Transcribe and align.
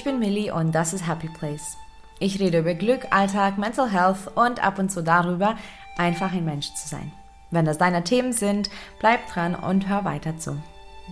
Ich 0.00 0.04
bin 0.04 0.18
Millie 0.18 0.54
und 0.54 0.72
das 0.74 0.94
ist 0.94 1.06
Happy 1.06 1.28
Place. 1.28 1.76
Ich 2.20 2.40
rede 2.40 2.60
über 2.60 2.72
Glück, 2.72 3.08
Alltag, 3.10 3.58
Mental 3.58 3.90
Health 3.90 4.34
und 4.34 4.64
ab 4.64 4.78
und 4.78 4.90
zu 4.90 5.02
darüber, 5.02 5.56
einfach 5.98 6.32
ein 6.32 6.46
Mensch 6.46 6.72
zu 6.72 6.88
sein. 6.88 7.12
Wenn 7.50 7.66
das 7.66 7.76
deine 7.76 8.02
Themen 8.02 8.32
sind, 8.32 8.70
bleib 8.98 9.28
dran 9.30 9.54
und 9.54 9.90
hör 9.90 10.06
weiter 10.06 10.38
zu. 10.38 10.56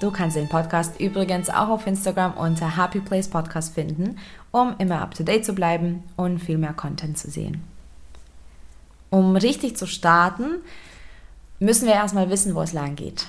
Du 0.00 0.11
kannst 0.11 0.36
den 0.36 0.48
Podcast 0.48 0.98
übrigens 1.00 1.50
auch 1.50 1.68
auf 1.68 1.86
Instagram 1.86 2.32
unter 2.39 2.79
Happy 2.79 3.00
Place 3.00 3.29
Podcast 3.29 3.75
finden, 3.75 4.16
um 4.53 4.75
immer 4.79 5.02
up 5.02 5.14
to 5.14 5.23
date 5.23 5.45
zu 5.45 5.52
bleiben 5.52 6.02
und 6.16 6.39
viel 6.39 6.57
mehr 6.57 6.73
Content 6.73 7.18
zu 7.18 7.30
sehen. 7.30 7.62
Um 9.11 9.36
richtig 9.36 9.77
zu 9.77 9.86
starten, 9.86 10.62
müssen 11.61 11.86
wir 11.86 11.95
erstmal 11.95 12.31
wissen, 12.31 12.54
wo 12.54 12.62
es 12.62 12.73
lang 12.73 12.96
geht. 12.96 13.26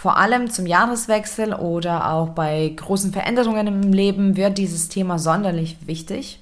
Vor 0.00 0.16
allem 0.16 0.48
zum 0.48 0.64
Jahreswechsel 0.64 1.52
oder 1.52 2.10
auch 2.10 2.30
bei 2.30 2.72
großen 2.74 3.12
Veränderungen 3.12 3.66
im 3.66 3.92
Leben 3.92 4.34
wird 4.34 4.56
dieses 4.56 4.88
Thema 4.88 5.18
sonderlich 5.18 5.76
wichtig. 5.86 6.40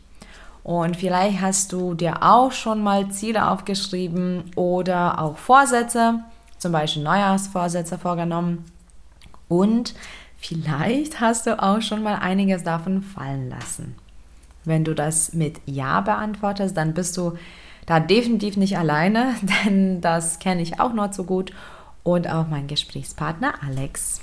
Und 0.62 0.96
vielleicht 0.96 1.40
hast 1.40 1.72
du 1.72 1.94
dir 1.94 2.22
auch 2.22 2.52
schon 2.52 2.80
mal 2.84 3.10
Ziele 3.10 3.50
aufgeschrieben 3.50 4.44
oder 4.54 5.20
auch 5.20 5.36
Vorsätze, 5.38 6.20
zum 6.58 6.70
Beispiel 6.70 7.02
Neujahrsvorsätze 7.02 7.98
vorgenommen. 7.98 8.64
Und 9.48 9.92
vielleicht 10.36 11.20
hast 11.20 11.48
du 11.48 11.60
auch 11.60 11.82
schon 11.82 12.04
mal 12.04 12.14
einiges 12.14 12.62
davon 12.62 13.02
fallen 13.02 13.50
lassen. 13.50 13.96
Wenn 14.64 14.84
du 14.84 14.94
das 14.94 15.32
mit 15.32 15.60
Ja 15.66 16.00
beantwortest, 16.00 16.76
dann 16.76 16.94
bist 16.94 17.16
du 17.16 17.36
da 17.86 17.98
definitiv 17.98 18.56
nicht 18.56 18.78
alleine, 18.78 19.34
denn 19.66 20.00
das 20.00 20.38
kenne 20.38 20.62
ich 20.62 20.78
auch 20.78 20.92
nur 20.92 21.10
zu 21.10 21.24
gut 21.24 21.52
und 22.14 22.28
auch 22.28 22.46
mein 22.48 22.66
Gesprächspartner 22.66 23.54
Alex. 23.66 24.20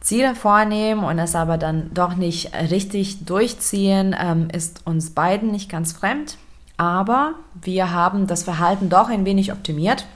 Ziele 0.00 0.36
vornehmen 0.36 1.02
und 1.02 1.18
es 1.18 1.34
aber 1.34 1.58
dann 1.58 1.92
doch 1.92 2.14
nicht 2.14 2.52
richtig 2.70 3.24
durchziehen, 3.24 4.14
ähm, 4.18 4.48
ist 4.52 4.86
uns 4.86 5.10
beiden 5.10 5.50
nicht 5.50 5.68
ganz 5.68 5.92
fremd. 5.92 6.36
Aber 6.76 7.34
wir 7.60 7.90
haben 7.90 8.26
das 8.26 8.44
Verhalten 8.44 8.88
doch 8.88 9.08
ein 9.08 9.24
wenig 9.24 9.50
optimiert 9.50 10.06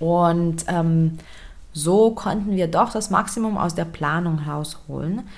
und 0.00 0.64
ähm, 0.66 1.18
so 1.72 2.10
konnten 2.10 2.56
wir 2.56 2.66
doch 2.66 2.90
das 2.90 3.10
Maximum 3.10 3.56
aus 3.56 3.74
der 3.74 3.84
Planung 3.84 4.40
rausholen. 4.40 5.28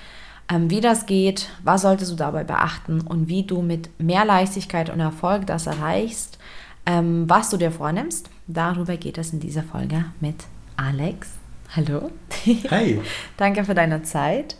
Ähm, 0.49 0.69
wie 0.71 0.81
das 0.81 1.05
geht, 1.05 1.49
was 1.63 1.83
solltest 1.83 2.11
du 2.11 2.15
dabei 2.15 2.43
beachten 2.43 3.01
und 3.01 3.27
wie 3.27 3.43
du 3.43 3.61
mit 3.61 3.99
mehr 3.99 4.25
Leichtigkeit 4.25 4.89
und 4.89 4.99
Erfolg 4.99 5.45
das 5.45 5.67
erreichst, 5.67 6.39
ähm, 6.85 7.25
was 7.27 7.49
du 7.49 7.57
dir 7.57 7.71
vornimmst, 7.71 8.29
darüber 8.47 8.97
geht 8.97 9.17
es 9.17 9.31
in 9.31 9.39
dieser 9.39 9.63
Folge 9.63 10.05
mit 10.19 10.35
Alex. 10.75 11.29
Hallo. 11.75 12.11
Hey. 12.43 13.01
Danke 13.37 13.63
für 13.63 13.73
deine 13.73 14.03
Zeit. 14.03 14.55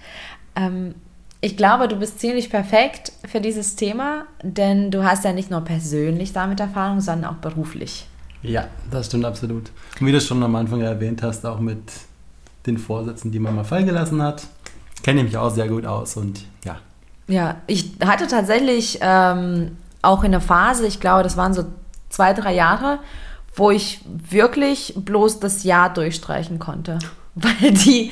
Ähm, 0.56 0.96
ich 1.42 1.58
glaube, 1.58 1.88
du 1.88 1.98
bist 1.98 2.20
ziemlich 2.20 2.50
perfekt 2.50 3.12
für 3.28 3.42
dieses 3.42 3.76
Thema, 3.76 4.26
denn 4.42 4.92
du 4.92 5.04
hast 5.04 5.26
ja 5.26 5.34
nicht 5.34 5.52
nur 5.52 5.62
persönlich 5.62 6.32
damit 6.32 6.60
Erfahrung, 6.60 7.02
sondern 7.02 7.32
auch 7.32 7.38
beruflich. 7.38 8.08
Ja, 8.42 8.68
das 8.90 9.08
stimmt 9.08 9.26
absolut. 9.26 9.72
Und 10.00 10.08
wie 10.08 10.12
du 10.12 10.22
schon 10.22 10.42
am 10.42 10.56
Anfang 10.56 10.82
erwähnt 10.82 11.22
hast, 11.22 11.46
auch 11.46 11.60
mit 11.60 11.82
den 12.66 12.78
Vorsätzen, 12.78 13.32
die 13.32 13.40
man 13.40 13.56
mal 13.56 13.66
fallen 13.66 13.86
gelassen 13.86 14.22
hat, 14.22 14.48
kenne 15.04 15.20
ich 15.20 15.26
mich 15.26 15.38
auch 15.38 15.50
sehr 15.50 15.68
gut 15.68 15.86
aus 15.86 16.16
und 16.16 16.46
ja. 16.64 16.78
Ja, 17.28 17.58
ich 17.68 17.92
hatte 18.04 18.28
tatsächlich 18.28 19.00
ähm, 19.02 19.78
auch 20.02 20.24
in 20.24 20.32
der 20.32 20.42
Phase, 20.42 20.88
ich 20.88 21.00
glaube, 21.00 21.24
das 21.24 21.38
waren 21.38 21.54
so 21.54 21.66
zwei, 22.14 22.33
drei 22.33 22.53
Jahre, 22.53 23.00
wo 23.56 23.72
ich 23.72 24.02
wirklich 24.06 24.94
bloß 24.95 25.39
das 25.39 25.64
Jahr 25.64 25.92
durchstreichen 25.92 26.59
konnte. 26.59 27.00
Weil 27.36 27.72
die, 27.72 28.11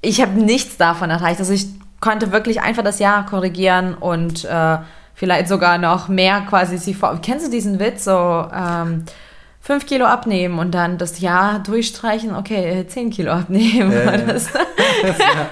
ich 0.00 0.20
habe 0.20 0.32
nichts 0.32 0.76
davon 0.76 1.10
erreicht. 1.10 1.40
Also 1.40 1.52
ich 1.52 1.66
konnte 2.00 2.30
wirklich 2.30 2.62
einfach 2.62 2.84
das 2.84 3.00
Jahr 3.00 3.26
korrigieren 3.26 3.94
und 3.94 4.44
äh, 4.44 4.78
vielleicht 5.14 5.48
sogar 5.48 5.78
noch 5.78 6.08
mehr 6.08 6.42
quasi 6.42 6.78
sie 6.78 6.94
vor. 6.94 7.18
Kennst 7.20 7.46
du 7.46 7.50
diesen 7.50 7.80
Witz? 7.80 8.04
So, 8.04 8.46
ähm, 8.54 9.04
5 9.60 9.86
Kilo 9.86 10.04
abnehmen 10.04 10.58
und 10.58 10.72
dann 10.72 10.98
das 10.98 11.20
Jahr 11.20 11.58
durchstreichen, 11.58 12.36
okay, 12.36 12.86
10 12.86 13.08
Kilo 13.10 13.32
abnehmen. 13.32 13.92
Äh, 13.92 14.26
das, 14.26 14.52
ja, 14.52 15.08
ja. 15.08 15.48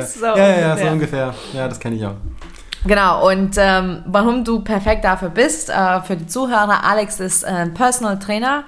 So 0.06 0.26
ja, 0.26 0.36
ja, 0.36 0.60
ja, 0.60 0.76
so 0.76 0.86
ungefähr. 0.86 1.34
Ja, 1.52 1.68
das 1.68 1.80
kenne 1.80 1.96
ich 1.96 2.06
auch. 2.06 2.14
Genau, 2.84 3.28
und 3.28 3.56
ähm, 3.58 4.02
warum 4.06 4.44
du 4.44 4.60
perfekt 4.60 5.04
dafür 5.04 5.30
bist, 5.30 5.70
äh, 5.70 6.00
für 6.02 6.16
die 6.16 6.26
Zuhörer, 6.26 6.84
Alex 6.84 7.20
ist 7.20 7.44
ein 7.44 7.74
Personal 7.74 8.18
Trainer 8.18 8.64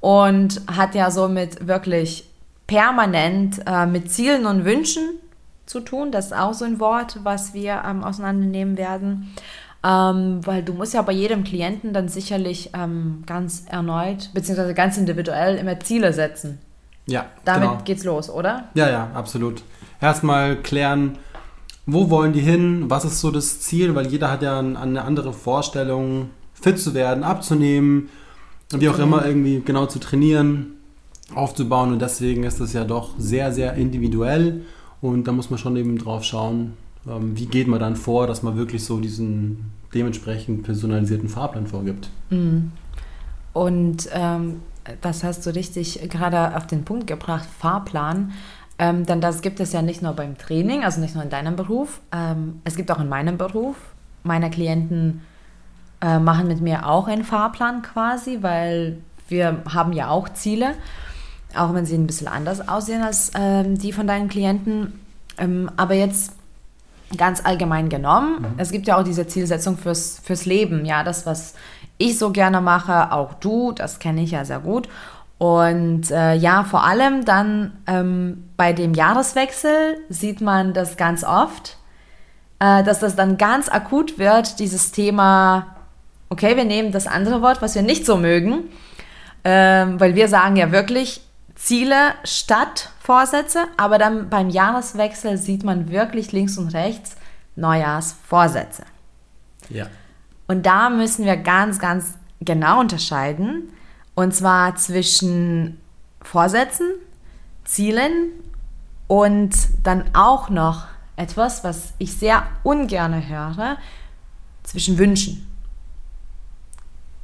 und 0.00 0.60
hat 0.74 0.94
ja 0.94 1.10
somit 1.10 1.66
wirklich 1.66 2.28
permanent 2.66 3.60
äh, 3.66 3.86
mit 3.86 4.10
Zielen 4.10 4.46
und 4.46 4.64
Wünschen 4.64 5.20
zu 5.66 5.80
tun. 5.80 6.10
Das 6.10 6.26
ist 6.26 6.32
auch 6.32 6.54
so 6.54 6.64
ein 6.64 6.80
Wort, 6.80 7.20
was 7.22 7.54
wir 7.54 7.82
ähm, 7.86 8.02
auseinandernehmen 8.02 8.76
werden. 8.76 9.34
Ähm, 9.84 10.40
weil 10.46 10.62
du 10.62 10.74
musst 10.74 10.94
ja 10.94 11.02
bei 11.02 11.12
jedem 11.12 11.42
Klienten 11.42 11.92
dann 11.92 12.08
sicherlich 12.08 12.70
ähm, 12.72 13.24
ganz 13.26 13.64
erneut, 13.68 14.30
beziehungsweise 14.32 14.74
ganz 14.74 14.96
individuell 14.96 15.56
immer 15.56 15.78
Ziele 15.80 16.12
setzen. 16.12 16.60
Ja. 17.06 17.26
Damit 17.44 17.68
genau. 17.68 17.82
geht's 17.84 18.04
los, 18.04 18.30
oder? 18.30 18.68
Ja, 18.74 18.88
ja, 18.88 19.08
absolut. 19.12 19.64
Erstmal 20.00 20.56
klären, 20.56 21.18
wo 21.86 22.10
wollen 22.10 22.32
die 22.32 22.40
hin, 22.40 22.84
was 22.88 23.04
ist 23.04 23.20
so 23.20 23.30
das 23.30 23.60
Ziel, 23.60 23.94
weil 23.94 24.06
jeder 24.06 24.30
hat 24.30 24.42
ja 24.42 24.58
eine 24.58 25.02
andere 25.02 25.32
Vorstellung, 25.32 26.30
fit 26.54 26.78
zu 26.78 26.94
werden, 26.94 27.24
abzunehmen, 27.24 28.08
wie 28.70 28.88
auch 28.88 28.98
immer 28.98 29.26
irgendwie 29.26 29.60
genau 29.64 29.86
zu 29.86 29.98
trainieren, 29.98 30.74
aufzubauen 31.34 31.92
und 31.92 32.00
deswegen 32.00 32.44
ist 32.44 32.60
das 32.60 32.72
ja 32.72 32.84
doch 32.84 33.10
sehr, 33.18 33.52
sehr 33.52 33.74
individuell 33.74 34.62
und 35.00 35.26
da 35.26 35.32
muss 35.32 35.50
man 35.50 35.58
schon 35.58 35.76
eben 35.76 35.98
drauf 35.98 36.24
schauen, 36.24 36.74
ähm, 37.06 37.36
wie 37.36 37.46
geht 37.46 37.66
man 37.66 37.80
dann 37.80 37.96
vor, 37.96 38.26
dass 38.26 38.42
man 38.42 38.56
wirklich 38.56 38.84
so 38.84 39.00
diesen 39.00 39.72
dementsprechend 39.92 40.62
personalisierten 40.62 41.28
Fahrplan 41.28 41.66
vorgibt. 41.66 42.08
Mhm. 42.30 42.72
Und 43.52 44.08
ähm, 44.12 44.60
das 45.00 45.22
hast 45.22 45.44
du 45.44 45.54
richtig 45.54 46.08
gerade 46.08 46.56
auf 46.56 46.66
den 46.66 46.84
Punkt 46.84 47.06
gebracht, 47.06 47.48
Fahrplan. 47.58 48.32
Ähm, 48.78 49.06
denn 49.06 49.20
das 49.20 49.42
gibt 49.42 49.60
es 49.60 49.72
ja 49.72 49.82
nicht 49.82 50.02
nur 50.02 50.12
beim 50.14 50.38
Training, 50.38 50.84
also 50.84 51.00
nicht 51.00 51.14
nur 51.14 51.22
in 51.22 51.30
deinem 51.30 51.56
Beruf, 51.56 52.00
ähm, 52.12 52.60
es 52.64 52.74
gibt 52.74 52.90
auch 52.90 53.00
in 53.00 53.08
meinem 53.08 53.38
Beruf. 53.38 53.76
Meine 54.24 54.50
Klienten 54.50 55.22
äh, 56.00 56.18
machen 56.18 56.48
mit 56.48 56.60
mir 56.60 56.86
auch 56.86 57.06
einen 57.06 57.24
Fahrplan 57.24 57.82
quasi, 57.82 58.38
weil 58.40 58.98
wir 59.28 59.62
haben 59.72 59.92
ja 59.92 60.08
auch 60.08 60.28
Ziele, 60.30 60.74
auch 61.54 61.74
wenn 61.74 61.86
sie 61.86 61.94
ein 61.94 62.06
bisschen 62.06 62.28
anders 62.28 62.66
aussehen 62.68 63.02
als 63.02 63.30
ähm, 63.34 63.78
die 63.78 63.92
von 63.92 64.06
deinen 64.06 64.28
Klienten. 64.28 65.00
Ähm, 65.38 65.70
aber 65.76 65.94
jetzt 65.94 66.34
ganz 67.16 67.44
allgemein 67.44 67.88
genommen. 67.88 68.40
Mhm. 68.40 68.54
Es 68.56 68.70
gibt 68.70 68.86
ja 68.86 68.98
auch 68.98 69.04
diese 69.04 69.26
Zielsetzung 69.26 69.76
fürs, 69.76 70.20
fürs 70.22 70.46
Leben, 70.46 70.84
ja, 70.84 71.04
das, 71.04 71.26
was 71.26 71.54
ich 71.98 72.18
so 72.18 72.30
gerne 72.30 72.60
mache, 72.60 73.12
auch 73.12 73.34
du, 73.34 73.72
das 73.72 73.98
kenne 73.98 74.22
ich 74.22 74.32
ja 74.32 74.44
sehr 74.44 74.60
gut. 74.60 74.88
Und 75.42 76.08
äh, 76.12 76.34
ja, 76.34 76.62
vor 76.62 76.84
allem 76.84 77.24
dann 77.24 77.72
ähm, 77.88 78.44
bei 78.56 78.72
dem 78.72 78.94
Jahreswechsel 78.94 79.96
sieht 80.08 80.40
man 80.40 80.72
das 80.72 80.96
ganz 80.96 81.24
oft, 81.24 81.78
äh, 82.60 82.84
dass 82.84 83.00
das 83.00 83.16
dann 83.16 83.38
ganz 83.38 83.68
akut 83.68 84.20
wird, 84.20 84.60
dieses 84.60 84.92
Thema, 84.92 85.74
okay, 86.28 86.56
wir 86.56 86.64
nehmen 86.64 86.92
das 86.92 87.08
andere 87.08 87.42
Wort, 87.42 87.60
was 87.60 87.74
wir 87.74 87.82
nicht 87.82 88.06
so 88.06 88.18
mögen, 88.18 88.68
ähm, 89.42 89.98
weil 89.98 90.14
wir 90.14 90.28
sagen 90.28 90.54
ja 90.54 90.70
wirklich, 90.70 91.22
Ziele 91.56 92.12
statt 92.22 92.90
Vorsätze, 93.00 93.64
aber 93.76 93.98
dann 93.98 94.30
beim 94.30 94.48
Jahreswechsel 94.48 95.38
sieht 95.38 95.64
man 95.64 95.90
wirklich 95.90 96.30
links 96.30 96.56
und 96.56 96.68
rechts 96.68 97.16
Neujahrsvorsätze. 97.56 98.84
Ja. 99.70 99.88
Und 100.46 100.66
da 100.66 100.88
müssen 100.88 101.24
wir 101.24 101.36
ganz, 101.36 101.80
ganz 101.80 102.16
genau 102.40 102.78
unterscheiden, 102.78 103.72
und 104.14 104.34
zwar 104.34 104.76
zwischen 104.76 105.78
Vorsätzen, 106.20 106.86
Zielen 107.64 108.30
und 109.06 109.54
dann 109.82 110.04
auch 110.14 110.50
noch 110.50 110.84
etwas, 111.16 111.64
was 111.64 111.94
ich 111.98 112.16
sehr 112.16 112.44
ungern 112.62 113.28
höre, 113.28 113.78
zwischen 114.62 114.98
Wünschen. 114.98 115.46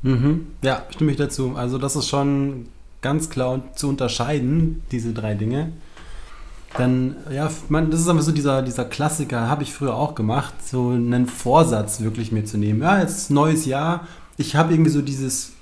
Mhm. 0.02 0.49
Ja, 0.62 0.85
stimme 0.90 1.11
ich 1.11 1.17
dazu. 1.17 1.55
Also 1.56 1.79
das 1.79 1.96
ist 1.96 2.08
schon 2.08 2.69
ganz 3.00 3.31
klar 3.31 3.62
zu 3.75 3.88
unterscheiden, 3.88 4.82
diese 4.91 5.12
drei 5.12 5.34
Dinge. 5.34 5.73
Dann, 6.76 7.17
ja, 7.31 7.50
man, 7.69 7.91
das 7.91 8.00
ist 8.00 8.08
einfach 8.08 8.23
so 8.23 8.32
dieser, 8.32 8.62
dieser 8.62 8.84
Klassiker, 8.84 9.49
habe 9.49 9.62
ich 9.62 9.73
früher 9.73 9.94
auch 9.94 10.14
gemacht, 10.14 10.55
so 10.62 10.91
einen 10.91 11.26
Vorsatz 11.26 12.00
wirklich 12.00 12.31
mir 12.31 12.44
zu 12.44 12.58
nehmen. 12.58 12.82
Ja, 12.82 13.00
jetzt 13.00 13.31
neues 13.31 13.64
Jahr. 13.64 14.06
Ich 14.37 14.55
habe 14.55 14.73
irgendwie 14.73 14.91
so 14.91 15.00
dieses, 15.00 15.52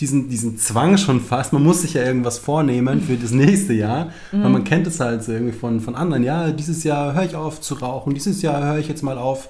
diesen, 0.00 0.28
diesen 0.28 0.58
Zwang 0.58 0.98
schon 0.98 1.20
fast, 1.20 1.52
man 1.52 1.62
muss 1.62 1.82
sich 1.82 1.94
ja 1.94 2.02
irgendwas 2.02 2.38
vornehmen 2.38 3.00
für 3.00 3.16
das 3.16 3.30
nächste 3.30 3.72
Jahr, 3.74 4.06
mhm. 4.32 4.42
weil 4.42 4.50
man 4.50 4.64
kennt 4.64 4.86
es 4.86 4.98
halt 4.98 5.22
so 5.22 5.32
irgendwie 5.32 5.52
von, 5.52 5.80
von 5.80 5.94
anderen. 5.94 6.24
Ja, 6.24 6.50
dieses 6.50 6.82
Jahr 6.82 7.14
höre 7.14 7.24
ich 7.24 7.36
auf 7.36 7.60
zu 7.60 7.74
rauchen, 7.74 8.12
dieses 8.14 8.42
Jahr 8.42 8.64
höre 8.64 8.78
ich 8.78 8.88
jetzt 8.88 9.02
mal 9.02 9.18
auf, 9.18 9.48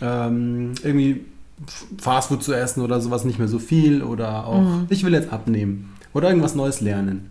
ähm, 0.00 0.72
irgendwie 0.82 1.24
Fastfood 1.98 2.42
zu 2.42 2.52
essen 2.52 2.82
oder 2.82 3.00
sowas 3.00 3.24
nicht 3.24 3.38
mehr 3.38 3.48
so 3.48 3.58
viel 3.58 4.02
oder 4.02 4.46
auch, 4.46 4.60
mhm. 4.60 4.86
ich 4.88 5.04
will 5.04 5.12
jetzt 5.12 5.32
abnehmen 5.32 5.94
oder 6.12 6.28
irgendwas 6.28 6.54
Neues 6.54 6.80
lernen. 6.80 7.30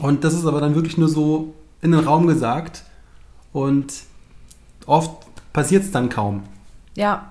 Und 0.00 0.24
das 0.24 0.34
ist 0.34 0.46
aber 0.46 0.60
dann 0.60 0.74
wirklich 0.74 0.98
nur 0.98 1.08
so 1.08 1.54
in 1.82 1.92
den 1.92 2.00
Raum 2.00 2.26
gesagt 2.26 2.84
und 3.52 3.92
oft 4.86 5.26
passiert 5.52 5.84
es 5.84 5.90
dann 5.90 6.08
kaum. 6.08 6.42
Ja. 6.94 7.29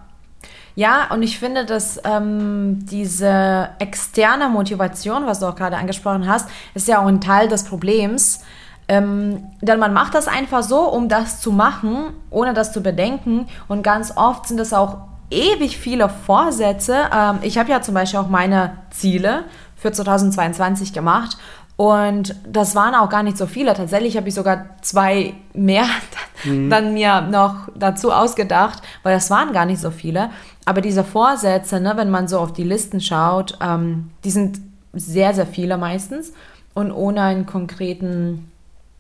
Ja, 0.76 1.08
und 1.12 1.24
ich 1.24 1.40
finde, 1.40 1.66
dass 1.66 2.00
ähm, 2.04 2.86
diese 2.86 3.70
externe 3.80 4.50
Motivation, 4.50 5.26
was 5.26 5.40
du 5.40 5.48
auch 5.48 5.56
gerade 5.56 5.78
angesprochen 5.78 6.28
hast, 6.28 6.50
ist 6.74 6.88
ja 6.88 7.02
auch 7.02 7.08
ein 7.08 7.22
Teil 7.22 7.48
des 7.48 7.64
Problems. 7.64 8.42
Ähm, 8.88 9.44
denn 9.62 9.80
man 9.80 9.94
macht 9.94 10.16
das 10.16 10.28
einfach 10.28 10.64
so, 10.64 10.80
um 10.90 11.10
das 11.10 11.42
zu 11.42 11.52
machen, 11.52 12.14
ohne 12.32 12.54
das 12.54 12.72
zu 12.74 12.82
bedenken. 12.82 13.48
Und 13.68 13.84
ganz 13.84 14.16
oft 14.16 14.48
sind 14.48 14.60
es 14.60 14.74
auch 14.74 14.98
ewig 15.30 15.78
viele 15.78 16.10
Vorsätze. 16.10 17.10
Ähm, 17.16 17.40
ich 17.42 17.58
habe 17.58 17.70
ja 17.70 17.82
zum 17.82 17.94
Beispiel 17.94 18.20
auch 18.20 18.30
meine 18.30 18.72
Ziele 18.90 19.46
für 19.76 19.92
2022 19.92 20.92
gemacht. 20.92 21.38
Und 21.80 22.36
das 22.46 22.76
waren 22.76 22.94
auch 22.94 23.08
gar 23.08 23.24
nicht 23.24 23.38
so 23.38 23.46
viele. 23.46 23.74
Tatsächlich 23.74 24.18
habe 24.18 24.28
ich 24.28 24.36
sogar 24.36 24.66
zwei 24.82 25.34
mehr 25.54 25.86
mhm. 26.44 26.70
dann 26.70 26.94
mir 26.94 27.22
noch 27.22 27.70
dazu 27.74 28.12
ausgedacht, 28.12 28.84
weil 29.02 29.14
das 29.14 29.30
waren 29.30 29.54
gar 29.54 29.66
nicht 29.66 29.80
so 29.80 29.90
viele. 29.90 30.30
Aber 30.66 30.82
diese 30.82 31.06
Vorsätze, 31.06 31.80
ne, 31.80 31.94
wenn 31.96 32.10
man 32.10 32.28
so 32.28 32.38
auf 32.38 32.52
die 32.52 32.66
Listen 32.66 33.00
schaut, 33.00 33.58
ähm, 33.62 34.12
die 34.26 34.30
sind 34.30 34.60
sehr, 34.92 35.34
sehr 35.34 35.48
viele 35.48 35.78
meistens 35.78 36.34
und 36.74 36.92
ohne 36.92 37.22
einen 37.22 37.46
konkreten 37.46 38.52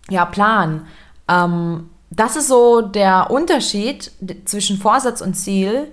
ja, 0.10 0.24
Plan. 0.24 0.84
Ähm, 1.28 1.90
das 2.12 2.38
ist 2.38 2.48
so 2.48 2.80
der 2.80 3.30
Unterschied 3.30 4.10
zwischen 4.46 4.78
Vorsatz 4.78 5.20
und 5.20 5.34
Ziel. 5.34 5.90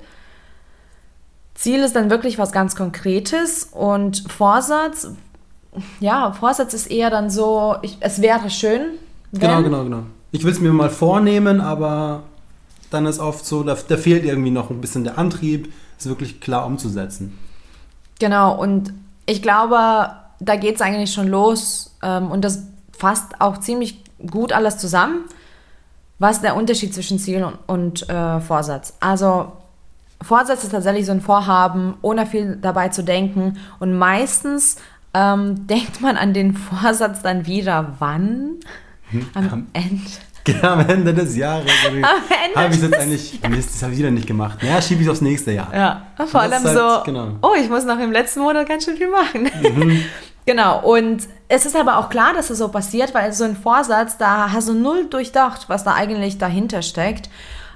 Ziel 1.57 1.81
ist 1.81 1.97
dann 1.97 2.11
wirklich 2.11 2.39
was 2.39 2.53
ganz 2.53 2.77
Konkretes 2.77 3.65
und 3.73 4.23
Vorsatz, 4.31 5.09
ja, 6.01 6.33
Vorsatz 6.33 6.75
ist 6.75 6.87
eher 6.87 7.11
dann 7.11 7.31
so, 7.31 7.77
ich, 7.83 7.97
es 8.01 8.23
wäre 8.23 8.51
schön. 8.51 8.93
Genau, 9.33 9.63
genau, 9.63 9.85
genau. 9.85 10.03
Ich 10.33 10.45
will 10.45 10.53
es 10.53 10.61
mir 10.61 10.73
mal 10.73 10.91
vornehmen, 10.91 11.61
aber 11.61 12.23
dann 12.91 13.07
ist 13.07 13.19
oft 13.19 13.45
so, 13.45 13.63
da, 13.63 13.77
da 13.89 13.97
fehlt 13.97 14.25
irgendwie 14.25 14.51
noch 14.51 14.71
ein 14.71 14.81
bisschen 14.81 15.05
der 15.05 15.19
Antrieb, 15.19 15.73
es 15.99 16.07
wirklich 16.07 16.41
klar 16.41 16.67
umzusetzen. 16.67 17.39
Genau, 18.19 18.55
und 18.59 18.93
ich 19.27 19.43
glaube, 19.43 20.11
da 20.41 20.57
geht 20.57 20.77
es 20.77 20.81
eigentlich 20.81 21.13
schon 21.13 21.29
los 21.29 21.95
ähm, 22.03 22.31
und 22.31 22.45
das 22.45 22.63
fasst 22.97 23.41
auch 23.41 23.59
ziemlich 23.59 24.03
gut 24.31 24.53
alles 24.53 24.79
zusammen. 24.79 25.25
Was 26.19 26.37
ist 26.37 26.43
der 26.43 26.57
Unterschied 26.57 26.95
zwischen 26.95 27.19
Ziel 27.19 27.45
und, 27.45 27.59
und 27.67 28.09
äh, 28.09 28.41
Vorsatz? 28.41 28.95
Also 29.01 29.53
Vorsatz 30.23 30.65
ist 30.65 30.73
tatsächlich 30.73 31.05
so 31.05 31.13
ein 31.13 31.21
Vorhaben, 31.21 31.95
ohne 32.01 32.27
viel 32.27 32.57
dabei 32.57 32.89
zu 32.89 33.05
denken. 33.05 33.59
Und 33.81 33.99
meistens 33.99 34.77
ähm, 35.17 35.67
denkt 35.67 36.03
man 36.03 36.19
an 36.19 36.35
den 36.35 36.53
Vorsatz 36.53 37.23
dann 37.23 37.47
wieder, 37.47 37.95
wann? 38.01 38.57
Hm, 39.11 39.27
am, 39.35 39.49
am 39.49 39.67
Ende. 39.73 40.03
Genau, 40.45 40.69
am 40.69 40.81
Ende 40.89 41.15
des 41.15 41.37
Jahres. 41.37 41.71
Habe 42.55 42.75
ich 42.75 42.83
jetzt 42.83 42.95
eigentlich, 42.95 43.41
Mist, 43.49 43.75
das 43.75 43.83
habe 43.83 43.93
ich 43.95 43.99
wieder 43.99 44.13
nicht 44.13 44.29
gemacht. 44.29 44.63
Ja, 44.63 44.81
schiebe 44.81 45.03
ich 45.03 45.09
aufs 45.09 45.21
nächste 45.21 45.53
Jahr. 45.53 45.75
Ja, 45.75 46.07
vor 46.27 46.43
allem 46.43 46.63
halt, 46.63 46.77
so, 46.77 47.03
genau. 47.05 47.31
oh, 47.43 47.55
ich 47.61 47.69
muss 47.69 47.85
noch 47.85 47.99
im 47.99 48.13
letzten 48.13 48.41
Monat 48.41 48.69
ganz 48.69 48.85
schön 48.85 48.97
viel 48.97 49.11
machen. 49.11 49.51
Mhm. 49.61 50.05
genau, 50.47 50.83
und 50.83 51.23
es 51.49 51.67
ist 51.67 51.75
aber 51.75 51.97
auch 51.97 52.11
klar, 52.11 52.33
dass 52.33 52.51
es 52.51 52.59
so 52.59 52.69
passiert, 52.69 53.13
weil 53.13 53.33
so 53.33 53.43
ein 53.43 53.57
Vorsatz, 53.57 54.19
da 54.19 54.53
hast 54.53 54.69
du 54.69 54.75
null 54.75 55.07
durchdacht, 55.07 55.69
was 55.69 55.83
da 55.83 55.95
eigentlich 55.95 56.39
dahinter 56.39 56.83
steckt. 56.83 57.29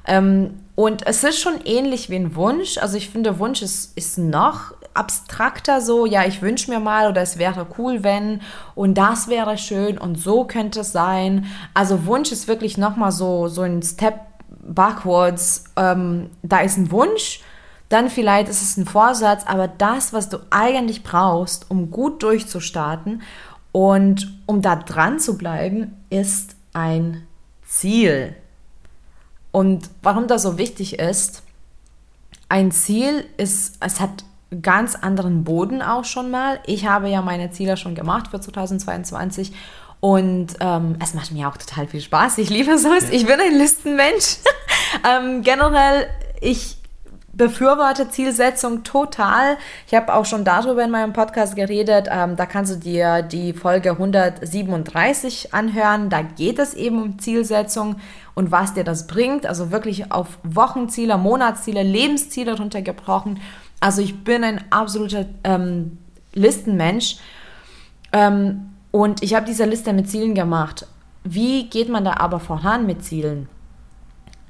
Ähm, 0.07 0.61
und 0.77 1.07
es 1.07 1.25
ist 1.25 1.41
schon 1.41 1.55
ähnlich 1.65 2.09
wie 2.09 2.17
ein 2.17 2.37
Wunsch. 2.37 2.79
Also 2.79 2.97
ich 2.97 3.11
finde, 3.11 3.39
Wunsch 3.41 3.63
ist, 3.63 3.97
ist 3.97 4.17
noch 4.17 4.75
abstrakter 4.95 5.81
so, 5.81 6.07
ja, 6.07 6.25
ich 6.25 6.43
wünsche 6.43 6.71
mir 6.71 6.81
mal 6.81 7.09
oder 7.09 7.23
es 7.23 7.39
wäre 7.39 7.67
cool, 7.79 8.03
wenn 8.03 8.41
und 8.75 8.95
das 8.95 9.29
wäre 9.29 9.59
schön 9.59 9.99
und 9.99 10.17
so 10.17 10.45
könnte 10.45 10.81
es 10.81 10.93
sein. 10.93 11.47
Also 11.75 12.07
Wunsch 12.07 12.33
ist 12.33 12.49
wirklich 12.49 12.77
nochmal 12.79 13.13
so, 13.13 13.49
so 13.49 13.63
ein 13.63 13.83
Step 13.83 14.21
backwards. 14.63 15.65
Ähm, 15.77 16.31
da 16.43 16.61
ist 16.61 16.77
ein 16.77 16.91
Wunsch, 16.91 17.41
dann 17.89 18.11
vielleicht 18.11 18.49
ist 18.49 18.63
es 18.63 18.77
ein 18.77 18.87
Vorsatz, 18.87 19.45
aber 19.47 19.69
das, 19.69 20.13
was 20.13 20.29
du 20.29 20.39
eigentlich 20.51 21.03
brauchst, 21.03 21.71
um 21.71 21.91
gut 21.91 22.23
durchzustarten 22.23 23.23
und 23.73 24.41
um 24.47 24.63
da 24.63 24.77
dran 24.77 25.19
zu 25.19 25.39
bleiben, 25.39 25.97
ist 26.11 26.57
ein 26.73 27.27
Ziel. 27.67 28.35
Und 29.53 29.91
warum 30.03 30.29
das 30.29 30.43
so 30.43 30.59
wichtig 30.59 30.99
ist, 30.99 31.43
ein 32.49 32.73
Ziel 32.73 33.27
ist, 33.37 33.77
es 33.81 34.01
hat 34.01 34.25
ganz 34.63 34.97
anderen 34.97 35.45
Boden 35.45 35.83
auch 35.83 36.05
schon 36.05 36.31
mal. 36.31 36.61
Ich 36.67 36.87
habe 36.87 37.09
ja 37.09 37.23
meine 37.23 37.51
Ziele 37.51 37.77
schon 37.77 37.95
gemacht 37.95 38.29
für 38.29 38.41
2022 38.41 39.53
und 40.01 40.49
ähm, 40.61 40.97
es 41.03 41.15
macht 41.15 41.31
mir 41.31 41.49
auch 41.49 41.57
total 41.57 41.87
viel 41.87 42.01
Spaß. 42.01 42.39
Ich 42.39 42.51
liebe 42.51 42.79
sowas. 42.79 43.11
Ich 43.11 43.27
bin 43.27 43.39
ein 43.39 43.57
Listenmensch. 43.57 44.39
ähm, 45.09 45.43
generell, 45.43 46.07
ich 46.41 46.79
befürworte 47.33 48.09
Zielsetzung 48.09 48.83
total. 48.83 49.57
Ich 49.87 49.95
habe 49.95 50.15
auch 50.15 50.27
schon 50.27 50.45
darüber 50.45 50.83
in 50.85 50.91
meinem 50.91 51.13
Podcast 51.13 51.55
geredet. 51.55 52.09
Ähm, 52.11 52.37
da 52.37 52.47
kannst 52.47 52.73
du 52.73 52.77
dir 52.77 53.23
die 53.23 53.53
Folge 53.53 53.93
137 53.93 55.55
anhören. 55.55 56.11
Da 56.11 56.23
geht 56.23 56.59
es 56.59 56.75
eben 56.75 57.01
um 57.01 57.19
Zielsetzung 57.19 57.97
und 58.35 58.51
was 58.51 58.75
dir 58.75 58.85
das 58.85 59.07
bringt. 59.07 59.47
Also 59.47 59.71
wirklich 59.71 60.11
auf 60.11 60.39
Wochenziele, 60.43 61.19
Monatsziele, 61.19 61.83
Lebensziele 61.83 62.57
runtergebrochen. 62.57 63.41
Also 63.81 64.03
ich 64.03 64.23
bin 64.23 64.45
ein 64.45 64.63
absoluter 64.71 65.25
ähm, 65.43 65.99
Listenmensch 66.35 67.17
ähm, 68.13 68.75
und 68.91 69.23
ich 69.23 69.35
habe 69.35 69.47
diese 69.47 69.65
Liste 69.65 69.93
mit 69.95 70.09
Zielen 70.09 70.35
gemacht. 70.35 70.87
Wie 71.25 71.69
geht 71.69 71.89
man 71.89 72.05
da 72.05 72.15
aber 72.19 72.41
voran 72.41 72.87
mit 72.87 73.03
Zielen? 73.05 73.49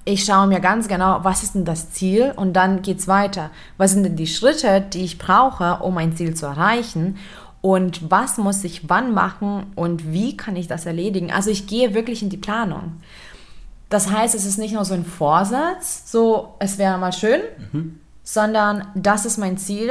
Ich 0.05 0.25
schaue 0.25 0.49
mir 0.49 0.61
ganz 0.61 0.89
genau, 0.89 1.21
was 1.23 1.43
ist 1.43 1.55
denn 1.55 1.65
das 1.65 1.93
Ziel 1.93 2.33
und 2.35 2.55
dann 2.55 2.83
geht 2.83 2.99
es 2.99 3.09
weiter. 3.09 3.51
Was 3.77 3.93
sind 3.93 4.03
denn 4.03 4.17
die 4.17 4.27
Schritte, 4.27 4.81
die 4.81 5.05
ich 5.05 5.19
brauche, 5.19 5.83
um 5.83 5.97
ein 5.99 6.17
Ziel 6.17 6.35
zu 6.35 6.47
erreichen? 6.47 7.19
Und 7.61 8.11
was 8.11 8.39
muss 8.39 8.65
ich 8.65 8.89
wann 8.89 9.13
machen 9.13 9.67
und 9.77 10.13
wie 10.13 10.37
kann 10.37 10.57
ich 10.57 10.67
das 10.67 10.87
erledigen? 10.87 11.31
Also 11.31 11.51
ich 11.51 11.67
gehe 11.67 11.95
wirklich 11.95 12.23
in 12.23 12.31
die 12.31 12.39
Planung. 12.39 12.95
Das 13.91 14.11
heißt, 14.11 14.35
es 14.35 14.47
ist 14.47 14.59
nicht 14.59 14.73
nur 14.73 14.85
so 14.85 14.95
ein 14.95 15.05
Vorsatz, 15.05 16.11
so 16.11 16.55
es 16.59 16.79
wäre 16.79 16.97
mal 16.97 17.13
schön, 17.13 17.41
mhm 17.73 18.01
sondern 18.23 18.87
das 18.95 19.25
ist 19.25 19.39
mein 19.39 19.59
Ziel, 19.59 19.91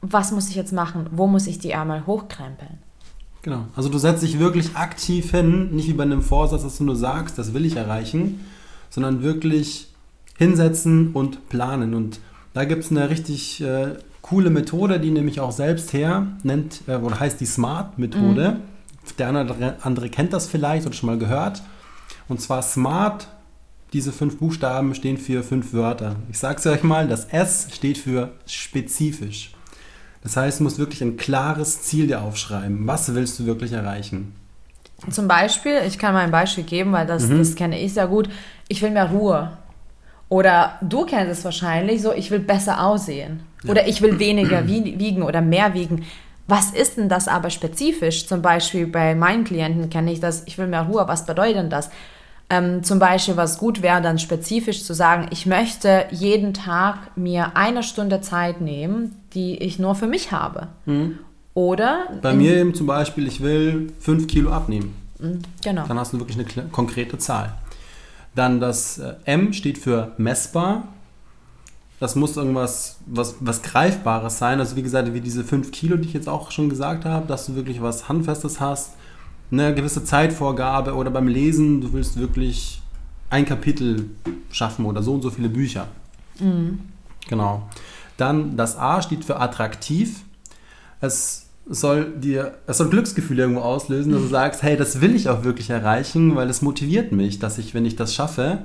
was 0.00 0.32
muss 0.32 0.48
ich 0.48 0.54
jetzt 0.54 0.72
machen, 0.72 1.08
wo 1.12 1.26
muss 1.26 1.46
ich 1.46 1.58
die 1.58 1.70
Ärmel 1.70 2.06
hochkrempeln. 2.06 2.78
Genau, 3.42 3.66
also 3.76 3.88
du 3.88 3.98
setzt 3.98 4.22
dich 4.22 4.38
wirklich 4.38 4.76
aktiv 4.76 5.30
hin, 5.30 5.74
nicht 5.74 5.88
wie 5.88 5.92
bei 5.92 6.02
einem 6.02 6.22
Vorsatz, 6.22 6.62
dass 6.62 6.78
du 6.78 6.84
nur 6.84 6.96
sagst, 6.96 7.38
das 7.38 7.54
will 7.54 7.64
ich 7.64 7.76
erreichen, 7.76 8.44
sondern 8.90 9.22
wirklich 9.22 9.88
hinsetzen 10.36 11.12
und 11.12 11.48
planen. 11.48 11.94
Und 11.94 12.20
da 12.52 12.64
gibt 12.64 12.84
es 12.84 12.90
eine 12.90 13.10
richtig 13.10 13.60
äh, 13.60 13.94
coole 14.22 14.50
Methode, 14.50 15.00
die 15.00 15.10
nämlich 15.10 15.40
auch 15.40 15.52
selbst 15.52 15.92
her 15.92 16.26
nennt, 16.42 16.82
äh, 16.86 16.96
oder 16.96 17.18
heißt 17.20 17.40
die 17.40 17.46
Smart-Methode. 17.46 18.58
Mhm. 18.58 19.16
Der 19.18 19.28
andere, 19.28 19.76
andere 19.82 20.08
kennt 20.10 20.32
das 20.32 20.46
vielleicht 20.46 20.86
oder 20.86 20.94
schon 20.94 21.08
mal 21.08 21.18
gehört. 21.18 21.62
Und 22.28 22.40
zwar 22.40 22.62
Smart 22.62 23.28
diese 23.92 24.12
fünf 24.12 24.38
Buchstaben 24.38 24.94
stehen 24.94 25.18
für 25.18 25.42
fünf 25.42 25.72
Wörter. 25.72 26.16
Ich 26.30 26.38
sage 26.38 26.58
es 26.58 26.66
euch 26.66 26.82
mal, 26.82 27.08
das 27.08 27.26
S 27.26 27.68
steht 27.72 27.98
für 27.98 28.32
spezifisch. 28.46 29.52
Das 30.22 30.36
heißt, 30.36 30.60
du 30.60 30.64
musst 30.64 30.78
wirklich 30.78 31.00
ein 31.02 31.16
klares 31.16 31.82
Ziel 31.82 32.06
dir 32.06 32.22
aufschreiben. 32.22 32.86
Was 32.86 33.14
willst 33.14 33.38
du 33.38 33.46
wirklich 33.46 33.72
erreichen? 33.72 34.34
Zum 35.10 35.28
Beispiel, 35.28 35.80
ich 35.86 35.98
kann 35.98 36.12
mal 36.12 36.24
ein 36.24 36.30
Beispiel 36.30 36.64
geben, 36.64 36.92
weil 36.92 37.06
das, 37.06 37.28
mhm. 37.28 37.38
das 37.38 37.54
kenne 37.54 37.78
ich 37.80 37.94
sehr 37.94 38.08
gut. 38.08 38.28
Ich 38.66 38.82
will 38.82 38.90
mehr 38.90 39.10
Ruhe. 39.10 39.56
Oder 40.28 40.78
du 40.82 41.06
kennst 41.06 41.38
es 41.38 41.44
wahrscheinlich 41.44 42.02
so, 42.02 42.12
ich 42.12 42.30
will 42.30 42.40
besser 42.40 42.84
aussehen. 42.84 43.40
Ja. 43.62 43.70
Oder 43.70 43.86
ich 43.86 44.02
will 44.02 44.18
weniger 44.18 44.66
wiegen 44.66 45.22
oder 45.22 45.40
mehr 45.40 45.72
wiegen. 45.72 46.04
Was 46.48 46.70
ist 46.70 46.96
denn 46.96 47.08
das 47.08 47.28
aber 47.28 47.50
spezifisch? 47.50 48.26
Zum 48.26 48.42
Beispiel 48.42 48.86
bei 48.86 49.14
meinen 49.14 49.44
Klienten 49.44 49.88
kenne 49.88 50.12
ich 50.12 50.20
das, 50.20 50.42
ich 50.46 50.58
will 50.58 50.66
mehr 50.66 50.82
Ruhe. 50.82 51.06
Was 51.06 51.26
bedeutet 51.26 51.56
denn 51.56 51.70
das? 51.70 51.90
Ähm, 52.50 52.82
zum 52.82 52.98
Beispiel, 52.98 53.36
was 53.36 53.58
gut 53.58 53.82
wäre, 53.82 54.00
dann 54.00 54.18
spezifisch 54.18 54.82
zu 54.84 54.94
sagen, 54.94 55.26
ich 55.30 55.44
möchte 55.44 56.06
jeden 56.10 56.54
Tag 56.54 57.16
mir 57.16 57.56
eine 57.56 57.82
Stunde 57.82 58.22
Zeit 58.22 58.62
nehmen, 58.62 59.14
die 59.34 59.58
ich 59.58 59.78
nur 59.78 59.94
für 59.94 60.06
mich 60.06 60.32
habe. 60.32 60.68
Mhm. 60.86 61.18
Oder? 61.52 62.06
Bei 62.22 62.32
mir 62.32 62.56
eben 62.56 62.74
zum 62.74 62.86
Beispiel, 62.86 63.26
ich 63.26 63.42
will 63.42 63.92
fünf 63.98 64.28
Kilo 64.28 64.50
abnehmen. 64.50 64.94
Mhm, 65.18 65.40
genau. 65.62 65.86
Dann 65.86 65.98
hast 65.98 66.12
du 66.12 66.18
wirklich 66.18 66.38
eine 66.38 66.68
konkrete 66.68 67.18
Zahl. 67.18 67.52
Dann 68.34 68.60
das 68.60 68.98
äh, 68.98 69.14
M 69.24 69.52
steht 69.52 69.76
für 69.76 70.12
messbar. 70.16 70.84
Das 72.00 72.14
muss 72.14 72.36
irgendwas 72.36 72.98
was, 73.06 73.34
was 73.40 73.62
Greifbares 73.62 74.38
sein. 74.38 74.60
Also 74.60 74.76
wie 74.76 74.82
gesagt, 74.82 75.12
wie 75.12 75.20
diese 75.20 75.42
fünf 75.44 75.72
Kilo, 75.72 75.96
die 75.96 76.06
ich 76.06 76.14
jetzt 76.14 76.28
auch 76.28 76.50
schon 76.52 76.70
gesagt 76.70 77.04
habe, 77.04 77.26
dass 77.26 77.46
du 77.46 77.56
wirklich 77.56 77.82
was 77.82 78.08
Handfestes 78.08 78.60
hast 78.60 78.92
eine 79.50 79.74
gewisse 79.74 80.04
Zeitvorgabe 80.04 80.94
oder 80.94 81.10
beim 81.10 81.28
Lesen, 81.28 81.80
du 81.80 81.92
willst 81.92 82.18
wirklich 82.18 82.82
ein 83.30 83.44
Kapitel 83.44 84.10
schaffen 84.50 84.84
oder 84.84 85.02
so 85.02 85.14
und 85.14 85.22
so 85.22 85.30
viele 85.30 85.48
Bücher. 85.48 85.88
Mhm. 86.38 86.80
Genau. 87.28 87.68
Dann 88.16 88.56
das 88.56 88.76
A 88.76 89.02
steht 89.02 89.24
für 89.24 89.40
attraktiv. 89.40 90.22
Es 91.00 91.46
soll 91.68 92.12
dir, 92.18 92.54
es 92.66 92.78
soll 92.78 92.88
Glücksgefühle 92.88 93.42
irgendwo 93.42 93.60
auslösen, 93.60 94.12
dass 94.12 94.22
du 94.22 94.28
sagst, 94.28 94.62
hey, 94.62 94.76
das 94.76 95.00
will 95.00 95.14
ich 95.14 95.28
auch 95.28 95.44
wirklich 95.44 95.70
erreichen, 95.70 96.34
weil 96.34 96.48
es 96.48 96.62
motiviert 96.62 97.12
mich, 97.12 97.38
dass 97.38 97.58
ich, 97.58 97.74
wenn 97.74 97.84
ich 97.84 97.96
das 97.96 98.14
schaffe, 98.14 98.58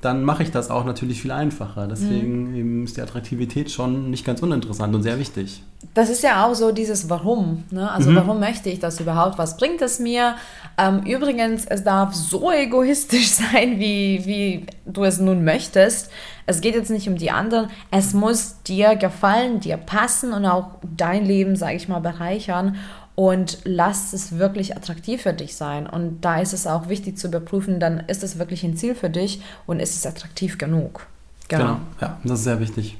dann 0.00 0.24
mache 0.24 0.42
ich 0.42 0.50
das 0.50 0.70
auch 0.70 0.84
natürlich 0.84 1.20
viel 1.20 1.30
einfacher. 1.30 1.86
Deswegen 1.86 2.78
mhm. 2.78 2.84
ist 2.84 2.96
die 2.96 3.02
Attraktivität 3.02 3.70
schon 3.70 4.10
nicht 4.10 4.24
ganz 4.24 4.42
uninteressant 4.42 4.94
und 4.94 5.02
sehr 5.02 5.18
wichtig. 5.18 5.62
Das 5.94 6.10
ist 6.10 6.22
ja 6.22 6.46
auch 6.46 6.54
so 6.54 6.72
dieses 6.72 7.08
Warum. 7.08 7.64
Ne? 7.70 7.90
Also 7.90 8.10
mhm. 8.10 8.16
warum 8.16 8.40
möchte 8.40 8.70
ich 8.70 8.80
das 8.80 9.00
überhaupt? 9.00 9.38
Was 9.38 9.56
bringt 9.56 9.82
es 9.82 9.98
mir? 9.98 10.36
Ähm, 10.78 11.02
übrigens, 11.04 11.64
es 11.66 11.84
darf 11.84 12.14
so 12.14 12.50
egoistisch 12.50 13.28
sein, 13.30 13.78
wie, 13.78 14.24
wie 14.24 14.66
du 14.86 15.04
es 15.04 15.18
nun 15.20 15.44
möchtest. 15.44 16.10
Es 16.46 16.60
geht 16.60 16.74
jetzt 16.74 16.90
nicht 16.90 17.08
um 17.08 17.16
die 17.16 17.30
anderen. 17.30 17.68
Es 17.90 18.12
muss 18.12 18.62
dir 18.62 18.96
gefallen, 18.96 19.60
dir 19.60 19.76
passen 19.76 20.32
und 20.32 20.46
auch 20.46 20.70
dein 20.96 21.24
Leben, 21.24 21.56
sage 21.56 21.76
ich 21.76 21.88
mal, 21.88 22.00
bereichern 22.00 22.76
und 23.14 23.58
lass 23.64 24.12
es 24.12 24.38
wirklich 24.38 24.76
attraktiv 24.76 25.22
für 25.22 25.32
dich 25.32 25.56
sein. 25.56 25.86
Und 25.86 26.20
da 26.22 26.40
ist 26.40 26.52
es 26.52 26.66
auch 26.66 26.88
wichtig 26.88 27.18
zu 27.18 27.28
überprüfen, 27.28 27.80
dann 27.80 28.00
ist 28.00 28.22
es 28.22 28.38
wirklich 28.38 28.64
ein 28.64 28.76
Ziel 28.76 28.94
für 28.94 29.10
dich 29.10 29.42
und 29.66 29.80
ist 29.80 29.94
es 29.94 30.06
attraktiv 30.06 30.58
genug. 30.58 31.06
Genau. 31.48 31.64
genau. 31.64 31.80
Ja, 32.00 32.18
das 32.24 32.38
ist 32.38 32.44
sehr 32.44 32.60
wichtig. 32.60 32.96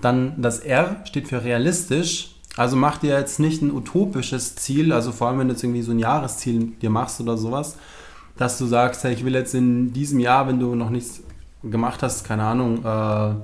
Dann 0.00 0.40
das 0.40 0.60
R 0.60 0.96
steht 1.04 1.28
für 1.28 1.44
realistisch. 1.44 2.36
Also 2.56 2.76
mach 2.76 2.98
dir 2.98 3.18
jetzt 3.18 3.38
nicht 3.38 3.62
ein 3.62 3.70
utopisches 3.70 4.56
Ziel, 4.56 4.92
also 4.92 5.12
vor 5.12 5.28
allem 5.28 5.38
wenn 5.38 5.48
du 5.48 5.54
jetzt 5.54 5.62
irgendwie 5.62 5.82
so 5.82 5.92
ein 5.92 5.98
Jahresziel 5.98 6.72
dir 6.80 6.90
machst 6.90 7.20
oder 7.20 7.36
sowas, 7.36 7.76
dass 8.36 8.58
du 8.58 8.66
sagst, 8.66 9.04
hey, 9.04 9.12
ich 9.12 9.24
will 9.24 9.34
jetzt 9.34 9.54
in 9.54 9.92
diesem 9.92 10.18
Jahr, 10.18 10.48
wenn 10.48 10.58
du 10.58 10.74
noch 10.74 10.90
nichts 10.90 11.22
gemacht 11.62 12.02
hast, 12.02 12.24
keine 12.24 12.44
Ahnung, 12.44 12.84
äh, 12.84 13.34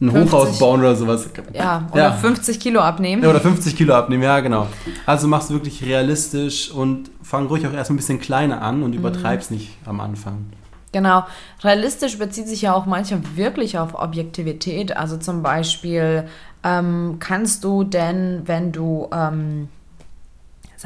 ein 0.00 0.10
50, 0.10 0.32
Hochhaus 0.32 0.58
bauen 0.58 0.80
oder 0.80 0.94
sowas. 0.94 1.28
Ja, 1.54 1.88
oder 1.90 2.02
ja. 2.02 2.12
50 2.12 2.60
Kilo 2.60 2.80
abnehmen. 2.80 3.22
Ja, 3.22 3.30
oder 3.30 3.40
50 3.40 3.76
Kilo 3.76 3.94
abnehmen, 3.94 4.22
ja, 4.22 4.40
genau. 4.40 4.66
Also 5.06 5.26
mach's 5.26 5.50
wirklich 5.50 5.84
realistisch 5.84 6.70
und 6.70 7.10
fang 7.22 7.46
ruhig 7.46 7.66
auch 7.66 7.72
erst 7.72 7.90
ein 7.90 7.96
bisschen 7.96 8.20
kleiner 8.20 8.60
an 8.60 8.82
und 8.82 8.90
mhm. 8.90 8.98
übertreib's 8.98 9.50
nicht 9.50 9.70
am 9.86 10.00
Anfang. 10.00 10.46
Genau. 10.92 11.24
Realistisch 11.62 12.18
bezieht 12.18 12.48
sich 12.48 12.62
ja 12.62 12.74
auch 12.74 12.86
manchmal 12.86 13.20
wirklich 13.34 13.78
auf 13.78 13.94
Objektivität. 13.94 14.96
Also 14.96 15.16
zum 15.16 15.42
Beispiel, 15.42 16.26
ähm, 16.62 17.16
kannst 17.18 17.64
du 17.64 17.84
denn, 17.84 18.42
wenn 18.46 18.72
du 18.72 19.08
ähm, 19.12 19.68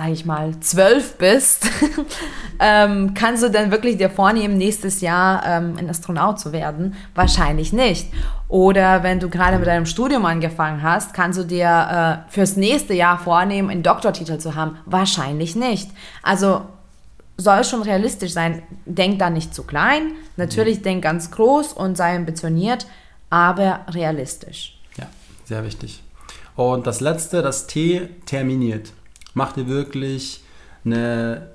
sage 0.01 0.13
ich 0.13 0.25
mal, 0.25 0.59
zwölf 0.61 1.19
bist, 1.19 1.69
ähm, 2.59 3.13
kannst 3.13 3.43
du 3.43 3.51
dann 3.51 3.71
wirklich 3.71 3.99
dir 3.99 4.09
vornehmen, 4.09 4.57
nächstes 4.57 5.03
Jahr 5.03 5.45
ähm, 5.45 5.75
ein 5.77 5.91
Astronaut 5.91 6.41
zu 6.41 6.53
werden? 6.53 6.95
Wahrscheinlich 7.15 7.75
nicht. 7.75 8.09
Oder 8.49 9.03
wenn 9.03 9.21
du 9.21 9.29
gerade 9.29 9.59
mit 9.59 9.67
deinem 9.67 9.85
Studium 9.85 10.25
angefangen 10.25 10.83
hast, 10.83 11.13
kannst 11.13 11.39
du 11.39 11.45
dir 11.45 12.25
äh, 12.27 12.33
fürs 12.33 12.57
nächste 12.57 12.95
Jahr 12.95 13.19
vornehmen, 13.19 13.69
einen 13.69 13.83
Doktortitel 13.83 14.39
zu 14.39 14.55
haben? 14.55 14.79
Wahrscheinlich 14.87 15.55
nicht. 15.55 15.91
Also 16.23 16.63
soll 17.37 17.63
schon 17.65 17.83
realistisch 17.83 18.33
sein. 18.33 18.63
Denk 18.87 19.19
da 19.19 19.29
nicht 19.29 19.55
zu 19.55 19.65
klein. 19.65 20.13
Natürlich 20.39 20.79
mhm. 20.79 20.85
denk 20.85 21.05
ganz 21.05 21.31
groß 21.31 21.75
und 21.75 21.99
sei 21.99 22.17
ambitioniert, 22.17 22.87
aber 23.29 23.81
realistisch. 23.89 24.81
Ja, 24.97 25.09
sehr 25.45 25.63
wichtig. 25.63 26.03
Und 26.57 26.87
das 26.87 27.03
letzte, 27.03 27.43
das 27.43 27.67
T 27.67 28.09
terminiert 28.25 28.93
mach 29.35 29.53
dir 29.53 29.69
wirklich 29.69 30.43
eine, 30.85 31.49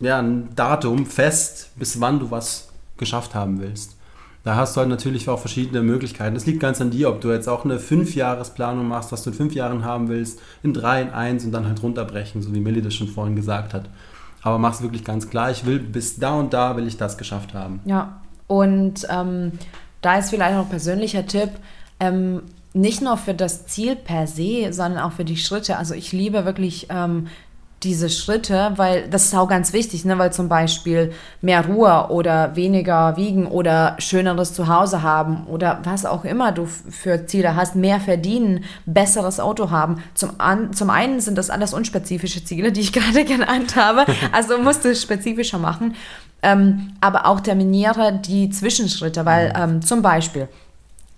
ja, 0.00 0.18
ein 0.18 0.54
Datum 0.54 1.06
fest, 1.06 1.70
bis 1.76 2.00
wann 2.00 2.20
du 2.20 2.30
was 2.30 2.68
geschafft 2.96 3.34
haben 3.34 3.60
willst. 3.60 3.96
Da 4.44 4.56
hast 4.56 4.76
du 4.76 4.80
halt 4.80 4.88
natürlich 4.88 5.28
auch 5.28 5.38
verschiedene 5.38 5.82
Möglichkeiten. 5.82 6.34
Das 6.34 6.46
liegt 6.46 6.60
ganz 6.60 6.80
an 6.80 6.90
dir, 6.90 7.10
ob 7.10 7.20
du 7.20 7.30
jetzt 7.30 7.48
auch 7.48 7.64
eine 7.64 7.78
Fünfjahresplanung 7.78 8.86
machst, 8.88 9.12
was 9.12 9.22
du 9.22 9.30
in 9.30 9.36
fünf 9.36 9.54
Jahren 9.54 9.84
haben 9.84 10.08
willst, 10.08 10.40
in 10.62 10.72
drei, 10.72 11.02
in 11.02 11.10
eins 11.10 11.44
und 11.44 11.52
dann 11.52 11.66
halt 11.66 11.82
runterbrechen, 11.82 12.40
so 12.40 12.54
wie 12.54 12.60
Millie 12.60 12.82
das 12.82 12.94
schon 12.94 13.08
vorhin 13.08 13.36
gesagt 13.36 13.74
hat. 13.74 13.90
Aber 14.42 14.58
mach 14.58 14.72
es 14.72 14.82
wirklich 14.82 15.04
ganz 15.04 15.28
klar, 15.28 15.50
ich 15.50 15.66
will 15.66 15.80
bis 15.80 16.16
da 16.18 16.34
und 16.34 16.54
da 16.54 16.76
will 16.76 16.86
ich 16.86 16.96
das 16.96 17.18
geschafft 17.18 17.52
haben. 17.52 17.80
Ja, 17.84 18.20
und 18.46 19.06
ähm, 19.10 19.52
da 20.00 20.18
ist 20.18 20.30
vielleicht 20.30 20.54
noch 20.54 20.64
ein 20.64 20.70
persönlicher 20.70 21.26
Tipp, 21.26 21.50
ähm, 22.00 22.42
nicht 22.74 23.02
nur 23.02 23.16
für 23.16 23.34
das 23.34 23.66
Ziel 23.66 23.96
per 23.96 24.26
se, 24.26 24.72
sondern 24.72 25.02
auch 25.02 25.12
für 25.12 25.24
die 25.24 25.36
Schritte. 25.36 25.76
Also 25.76 25.94
ich 25.94 26.12
liebe 26.12 26.44
wirklich 26.44 26.88
ähm, 26.90 27.28
diese 27.84 28.10
Schritte, 28.10 28.72
weil 28.74 29.08
das 29.08 29.26
ist 29.26 29.34
auch 29.34 29.48
ganz 29.48 29.72
wichtig, 29.72 30.04
ne? 30.04 30.18
weil 30.18 30.32
zum 30.32 30.48
Beispiel 30.48 31.12
mehr 31.40 31.64
Ruhe 31.64 32.08
oder 32.10 32.56
weniger 32.56 33.16
wiegen 33.16 33.46
oder 33.46 33.94
schöneres 33.98 34.52
Zuhause 34.52 35.02
haben 35.02 35.46
oder 35.46 35.80
was 35.84 36.04
auch 36.04 36.24
immer 36.24 36.50
du 36.50 36.66
für 36.66 37.26
Ziele 37.26 37.54
hast, 37.54 37.76
mehr 37.76 38.00
verdienen, 38.00 38.64
besseres 38.84 39.38
Auto 39.38 39.70
haben. 39.70 40.02
Zum, 40.14 40.32
an, 40.38 40.72
zum 40.72 40.90
einen 40.90 41.20
sind 41.20 41.38
das 41.38 41.50
alles 41.50 41.72
unspezifische 41.72 42.44
Ziele, 42.44 42.72
die 42.72 42.80
ich 42.80 42.92
gerade 42.98 43.24
genannt 43.24 43.76
habe, 43.76 44.06
also 44.32 44.58
musst 44.58 44.84
du 44.84 44.90
es 44.90 45.00
spezifischer 45.00 45.58
machen, 45.58 45.94
ähm, 46.42 46.94
aber 47.00 47.26
auch 47.26 47.40
terminiere 47.40 48.20
die 48.24 48.50
Zwischenschritte, 48.50 49.24
weil 49.24 49.52
ähm, 49.56 49.82
zum 49.82 50.02
Beispiel 50.02 50.48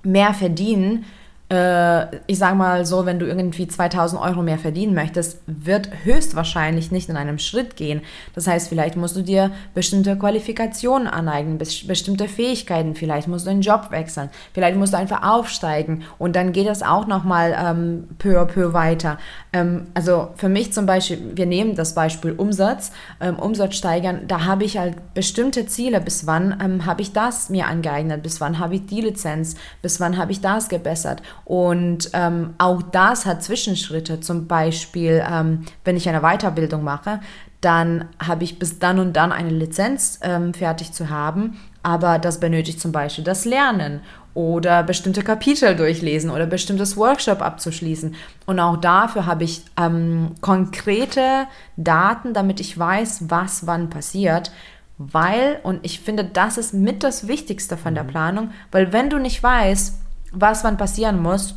mehr 0.03 0.35
verdienen 0.35 1.07
ich 1.53 2.39
sage 2.39 2.55
mal 2.55 2.87
so, 2.87 3.07
wenn 3.07 3.19
du 3.19 3.27
irgendwie 3.27 3.67
2000 3.67 4.23
Euro 4.23 4.41
mehr 4.41 4.59
verdienen 4.59 4.95
möchtest, 4.95 5.41
wird 5.47 5.91
höchstwahrscheinlich 6.05 6.93
nicht 6.93 7.09
in 7.09 7.17
einem 7.17 7.41
Schritt 7.41 7.75
gehen. 7.75 8.03
Das 8.37 8.47
heißt, 8.47 8.69
vielleicht 8.69 8.95
musst 8.95 9.17
du 9.17 9.23
dir 9.23 9.51
bestimmte 9.75 10.17
Qualifikationen 10.17 11.09
aneignen, 11.09 11.59
bestimmte 11.59 12.29
Fähigkeiten, 12.29 12.95
vielleicht 12.95 13.27
musst 13.27 13.47
du 13.47 13.51
einen 13.51 13.63
Job 13.63 13.89
wechseln, 13.91 14.31
vielleicht 14.53 14.79
musst 14.79 14.93
du 14.93 14.99
einfach 14.99 15.25
aufsteigen. 15.25 16.05
Und 16.19 16.37
dann 16.37 16.53
geht 16.53 16.69
das 16.69 16.85
auch 16.85 17.09
nochmal 17.09 17.57
ähm, 17.61 18.09
peu 18.19 18.41
à 18.41 18.45
peu 18.45 18.73
weiter. 18.73 19.19
Ähm, 19.53 19.89
also 19.95 20.29
für 20.37 20.49
mich 20.49 20.73
zum 20.73 20.87
Beispiel, 20.87 21.33
wir 21.35 21.47
nehmen 21.47 21.75
das 21.75 21.97
Beispiel 21.97 22.31
Umsatz, 22.31 22.93
ähm, 23.21 23.41
Umsatz 23.41 23.75
steigern, 23.75 24.29
da 24.29 24.45
habe 24.45 24.63
ich 24.63 24.79
halt 24.79 25.15
bestimmte 25.15 25.67
Ziele, 25.67 26.01
bis 26.01 26.29
wann 26.29 26.57
ähm, 26.63 26.87
habe 26.87 27.03
ich 27.03 27.13
das 27.13 27.51
mir 27.51 27.67
angeeignet, 27.67 28.23
bis 28.23 28.41
wann 28.41 28.61
habe 28.61 28.77
ich 28.77 28.87
die 28.87 29.01
Lizenz, 29.01 29.57
bis 29.83 29.99
wann 29.99 30.17
habe 30.17 30.31
ich 30.31 30.41
das 30.41 30.69
gebessert 30.69 31.23
und 31.51 32.11
ähm, 32.13 32.55
auch 32.59 32.81
das 32.81 33.27
hat 33.27 33.43
Zwischenschritte. 33.43 34.21
Zum 34.21 34.47
Beispiel, 34.47 35.21
ähm, 35.29 35.65
wenn 35.85 35.97
ich 35.97 36.09
eine 36.09 36.21
Weiterbildung 36.21 36.85
mache, 36.85 37.19
dann 37.61 38.05
habe 38.25 38.45
ich 38.45 38.61
bis 38.61 38.79
dann 38.79 39.01
und 39.01 39.15
dann 39.15 39.33
eine 39.33 39.51
Lizenz 39.51 40.21
ähm, 40.23 40.55
fertig 40.55 40.93
zu 40.93 41.11
haben. 41.11 41.59
Aber 41.83 42.21
das 42.21 42.39
benötigt 42.39 42.81
zum 42.81 42.93
Beispiel 42.93 43.25
das 43.25 43.47
Lernen 43.47 44.01
oder 44.33 44.85
bestimmte 44.85 45.25
Kapitel 45.25 45.75
durchlesen 45.75 46.31
oder 46.31 46.47
bestimmtes 46.47 46.97
Workshop 46.97 47.43
abzuschließen. 47.43 48.15
Und 48.47 48.61
auch 48.61 48.77
dafür 48.77 49.27
habe 49.27 49.43
ich 49.43 49.65
ähm, 49.77 50.37
konkrete 50.41 51.49
Daten, 51.77 52.33
damit 52.33 52.61
ich 52.61 52.79
weiß, 52.79 53.29
was 53.29 53.67
wann 53.67 53.91
passiert. 53.91 54.53
Weil, 54.99 55.59
und 55.65 55.81
ich 55.83 55.99
finde, 55.99 56.23
das 56.23 56.59
ist 56.59 56.75
mit 56.75 57.03
das 57.03 57.27
Wichtigste 57.27 57.77
von 57.77 57.97
der 57.97 58.05
mhm. 58.05 58.09
Planung, 58.09 58.51
weil 58.71 58.93
wenn 58.93 59.11
du 59.11 59.19
nicht 59.19 59.43
weißt, 59.43 60.00
was 60.33 60.65
wann 60.65 60.77
passieren 60.77 61.21
muss, 61.21 61.57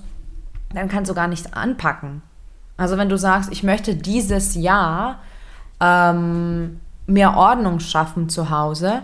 dann 0.74 0.90
kannst 0.90 1.10
du 1.10 1.16
gar 1.16 1.28
nicht 1.28 1.56
anpacken. 1.56 2.22
Also 2.78 2.98
wenn 2.98 3.10
du 3.10 3.18
sagst, 3.18 3.52
ich 3.52 3.64
möchte 3.64 3.96
dieses 3.96 4.56
Jahr 4.56 5.20
ähm, 5.80 6.80
mehr 7.06 7.38
Ordnung 7.38 7.80
schaffen 7.80 8.30
zu 8.30 8.50
Hause, 8.50 9.04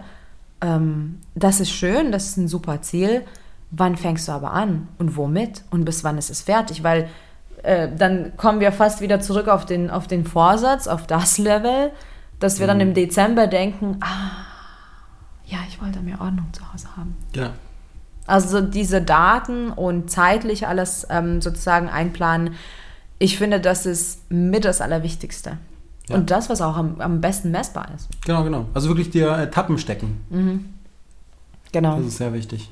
ähm, 0.62 1.20
das 1.36 1.60
ist 1.60 1.72
schön, 1.72 2.12
das 2.12 2.26
ist 2.28 2.38
ein 2.38 2.48
super 2.48 2.82
Ziel. 2.82 3.24
Wann 3.72 3.96
fängst 3.96 4.28
du 4.28 4.32
aber 4.32 4.52
an 4.52 4.88
und 4.98 5.16
womit 5.16 5.64
und 5.70 5.86
bis 5.86 6.04
wann 6.04 6.18
ist 6.18 6.32
es 6.32 6.42
fertig? 6.42 6.84
Weil 6.84 7.08
äh, 7.64 7.90
dann 7.96 8.36
kommen 8.36 8.60
wir 8.60 8.72
fast 8.72 9.02
wieder 9.02 9.22
zurück 9.22 9.48
auf 9.48 9.66
den, 9.66 9.92
auf 9.92 10.08
den 10.08 10.26
Vorsatz, 10.26 10.88
auf 10.88 11.06
das 11.06 11.38
Level, 11.38 11.92
dass 12.40 12.60
wir 12.60 12.66
mhm. 12.66 12.70
dann 12.70 12.80
im 12.82 12.94
Dezember 12.96 13.48
denken, 13.48 13.98
ah, 14.02 14.46
ja, 15.46 15.60
ich 15.68 15.82
wollte 15.82 16.00
mehr 16.00 16.20
Ordnung 16.20 16.48
zu 16.52 16.62
Hause 16.74 16.88
haben. 16.98 17.16
Ja. 17.36 17.52
Also 18.30 18.62
diese 18.62 19.02
Daten 19.02 19.72
und 19.72 20.12
zeitlich 20.12 20.68
alles 20.68 21.08
ähm, 21.10 21.42
sozusagen 21.42 21.90
einplanen, 21.90 22.54
ich 23.18 23.38
finde, 23.38 23.60
das 23.60 23.88
ist 23.88 24.32
mit 24.32 24.66
das 24.66 24.82
Allerwichtigste. 24.82 25.58
Ja. 26.08 26.16
Und 26.16 26.30
das, 26.30 26.48
was 26.48 26.62
auch 26.62 26.78
am, 26.78 27.02
am, 27.02 27.22
besten 27.22 27.50
messbar 27.50 27.88
ist. 27.96 28.08
Genau, 28.26 28.44
genau. 28.44 28.66
Also 28.76 28.88
wirklich 28.88 29.10
dir 29.10 29.36
Etappen 29.38 29.80
stecken. 29.80 30.22
Mhm. 30.30 30.74
Genau. 31.72 31.98
Das 31.98 32.06
ist 32.06 32.18
sehr 32.18 32.34
wichtig. 32.34 32.70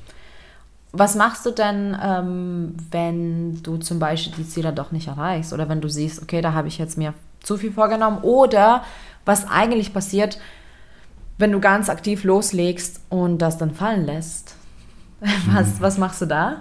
Was 0.92 1.16
machst 1.16 1.44
du 1.44 1.50
denn, 1.50 1.96
ähm, 2.00 2.76
wenn 2.92 3.60
du 3.62 3.78
zum 3.78 3.98
Beispiel 3.98 4.32
die 4.38 4.48
Ziele 4.48 4.72
doch 4.72 4.92
nicht 4.92 5.08
erreichst? 5.08 5.52
Oder 5.52 5.68
wenn 5.68 5.80
du 5.80 5.88
siehst, 5.88 6.22
okay, 6.22 6.40
da 6.40 6.52
habe 6.52 6.68
ich 6.68 6.78
jetzt 6.78 6.96
mir 6.96 7.14
zu 7.40 7.56
viel 7.56 7.72
vorgenommen? 7.72 8.18
Oder 8.22 8.84
was 9.24 9.48
eigentlich 9.48 9.92
passiert, 9.92 10.38
wenn 11.36 11.50
du 11.50 11.58
ganz 11.58 11.88
aktiv 11.90 12.22
loslegst 12.22 13.00
und 13.08 13.38
das 13.38 13.58
dann 13.58 13.74
fallen 13.74 14.06
lässt? 14.06 14.54
Was, 15.20 15.80
was 15.80 15.98
machst 15.98 16.22
du 16.22 16.26
da? 16.26 16.58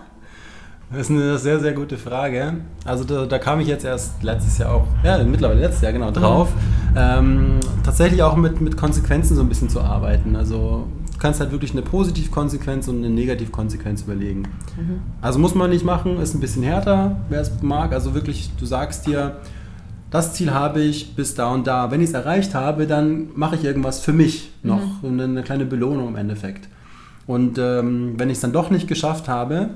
Das 0.90 1.02
ist 1.02 1.12
eine 1.12 1.38
sehr, 1.38 1.60
sehr 1.60 1.74
gute 1.74 1.98
Frage. 1.98 2.56
Also 2.86 3.04
da, 3.04 3.26
da, 3.26 3.40
kam 3.40 3.60
ich 3.60 3.68
jetzt 3.68 3.84
erst 3.84 4.24
letztes 4.24 4.58
Jahr 4.58 4.74
auch, 4.74 4.88
ja, 5.04 5.22
mittlerweile 5.24 5.60
letztes 5.60 5.82
Jahr 5.82 5.92
genau 5.92 6.12
drauf, 6.12 6.50
mhm. 6.50 6.96
ähm, 6.96 7.60
tatsächlich 7.84 8.24
auch 8.24 8.38
mit, 8.38 8.62
mit 8.62 8.78
Konsequenzen 8.78 9.36
so 9.36 9.42
ein 9.42 9.50
bisschen 9.50 9.68
zu 9.68 9.82
arbeiten. 9.82 10.38
Also 10.38 10.88
du 11.12 11.18
kannst 11.20 11.42
halt 11.42 11.52
wirklich 11.52 11.72
eine 11.72 11.82
Positivkonsequenz 11.82 12.88
und 12.88 13.00
eine 13.00 13.10
Negativkonsequenz 13.10 14.04
überlegen. 14.04 14.44
Mhm. 14.78 15.02
Also 15.22 15.40
muss 15.40 15.56
man 15.56 15.72
nicht 15.72 15.84
machen, 15.84 16.22
ist 16.22 16.34
ein 16.34 16.40
bisschen 16.40 16.64
härter, 16.64 17.18
wer 17.28 17.42
es 17.42 17.52
mag. 17.62 17.92
Also 17.92 18.14
wirklich, 18.14 18.52
du 18.58 18.66
sagst 18.66 19.08
dir, 19.08 19.38
das 20.10 20.36
Ziel 20.36 20.54
habe 20.54 20.80
ich 20.80 21.18
bis 21.18 21.36
da 21.36 21.52
und 21.52 21.68
da. 21.68 21.92
Wenn 21.92 22.00
ich 22.00 22.10
es 22.10 22.14
erreicht 22.14 22.56
habe, 22.56 22.88
dann 22.88 23.28
mache 23.36 23.58
ich 23.58 23.66
irgendwas 23.66 24.00
für 24.00 24.14
mich 24.14 24.52
noch, 24.64 25.02
mhm. 25.02 25.10
eine, 25.10 25.24
eine 25.24 25.44
kleine 25.44 25.66
Belohnung 25.66 26.08
im 26.08 26.16
Endeffekt. 26.16 26.70
Und 27.28 27.58
ähm, 27.58 28.14
wenn 28.18 28.30
ich 28.30 28.36
es 28.38 28.42
dann 28.42 28.54
doch 28.54 28.70
nicht 28.70 28.88
geschafft 28.88 29.28
habe, 29.28 29.70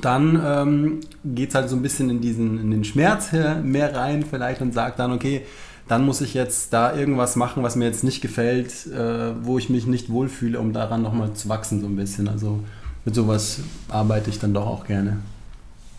dann 0.00 0.40
ähm, 0.44 1.00
geht 1.24 1.50
es 1.50 1.54
halt 1.54 1.68
so 1.68 1.76
ein 1.76 1.82
bisschen 1.82 2.08
in, 2.10 2.20
diesen, 2.20 2.58
in 2.58 2.70
den 2.70 2.84
Schmerz 2.84 3.30
mehr 3.62 3.94
rein 3.94 4.24
vielleicht 4.28 4.60
und 4.60 4.72
sagt 4.72 4.98
dann, 4.98 5.12
okay, 5.12 5.42
dann 5.88 6.04
muss 6.04 6.20
ich 6.20 6.34
jetzt 6.34 6.72
da 6.72 6.94
irgendwas 6.94 7.36
machen, 7.36 7.62
was 7.62 7.76
mir 7.76 7.86
jetzt 7.86 8.04
nicht 8.04 8.20
gefällt, 8.20 8.86
äh, 8.86 9.32
wo 9.42 9.58
ich 9.58 9.68
mich 9.68 9.86
nicht 9.86 10.10
wohlfühle, 10.10 10.58
um 10.58 10.72
daran 10.72 11.02
nochmal 11.02 11.32
zu 11.34 11.48
wachsen 11.48 11.80
so 11.80 11.86
ein 11.86 11.96
bisschen. 11.96 12.28
Also 12.28 12.60
mit 13.04 13.14
sowas 13.14 13.60
arbeite 13.88 14.30
ich 14.30 14.38
dann 14.38 14.54
doch 14.54 14.66
auch 14.66 14.86
gerne. 14.86 15.18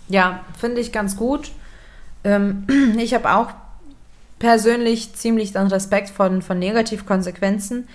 Ja, 0.07 0.41
finde 0.57 0.81
ich 0.81 0.91
ganz 0.91 1.15
gut. 1.15 1.51
Ähm, 2.23 2.65
ich 2.97 3.13
habe 3.13 3.33
auch 3.33 3.49
persönlich 4.39 5.13
ziemlich 5.13 5.51
dann 5.51 5.67
Respekt 5.67 6.09
von, 6.09 6.41
von 6.41 6.59
Negativkonsequenzen. 6.59 7.87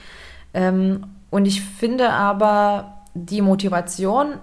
Ähm, 0.55 1.05
und 1.30 1.47
ich 1.47 1.62
finde 1.62 2.11
aber, 2.11 2.99
die 3.14 3.42
Motivation 3.42 4.35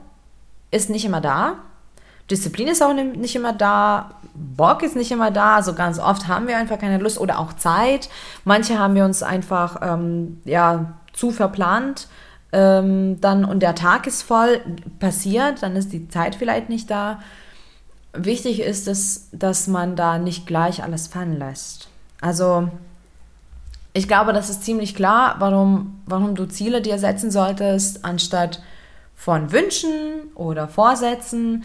ist 0.72 0.90
nicht 0.90 1.06
immer 1.06 1.22
da. 1.22 1.56
Disziplin 2.30 2.68
ist 2.68 2.82
auch 2.82 2.94
nicht 2.94 3.36
immer 3.36 3.54
da, 3.54 4.12
Bock 4.34 4.82
ist 4.84 4.96
nicht 4.96 5.12
immer 5.12 5.30
da, 5.32 5.56
also 5.56 5.74
ganz 5.74 6.00
oft 6.00 6.28
haben 6.28 6.48
wir 6.48 6.58
einfach 6.58 6.80
keine 6.80 6.98
Lust 6.98 7.20
oder 7.20 7.40
auch 7.40 7.54
Zeit. 7.54 8.10
Manche 8.44 8.80
haben 8.80 8.96
wir 8.96 9.06
uns 9.06 9.22
einfach 9.22 9.78
ähm, 9.82 10.42
ja, 10.44 10.94
zu 11.14 11.32
verplant 11.32 12.08
ähm, 12.52 13.20
dann 13.22 13.46
und 13.46 13.60
der 13.60 13.76
Tag 13.76 14.08
ist 14.08 14.22
voll 14.22 14.62
passiert, 15.00 15.62
dann 15.62 15.76
ist 15.76 15.92
die 15.92 16.08
Zeit 16.08 16.36
vielleicht 16.36 16.70
nicht 16.70 16.90
da. 16.90 17.20
Wichtig 18.14 18.62
ist 18.62 18.88
es, 18.88 19.28
dass 19.34 19.68
man 19.68 19.96
da 19.96 20.18
nicht 20.18 20.48
gleich 20.48 20.82
alles 20.82 21.08
fallen 21.08 21.38
lässt. 21.38 21.90
Also 22.22 22.70
ich 23.96 24.10
glaube, 24.10 24.34
das 24.34 24.50
ist 24.50 24.64
ziemlich 24.64 24.94
klar, 24.94 25.38
warum, 25.40 26.02
warum 26.06 26.36
du 26.36 26.46
Ziele 26.46 26.82
dir 26.82 27.00
setzen 27.00 27.32
solltest, 27.32 28.04
anstatt 28.04 28.62
von 29.16 29.54
Wünschen 29.54 30.32
oder 30.36 30.68
Vorsätzen. 30.68 31.64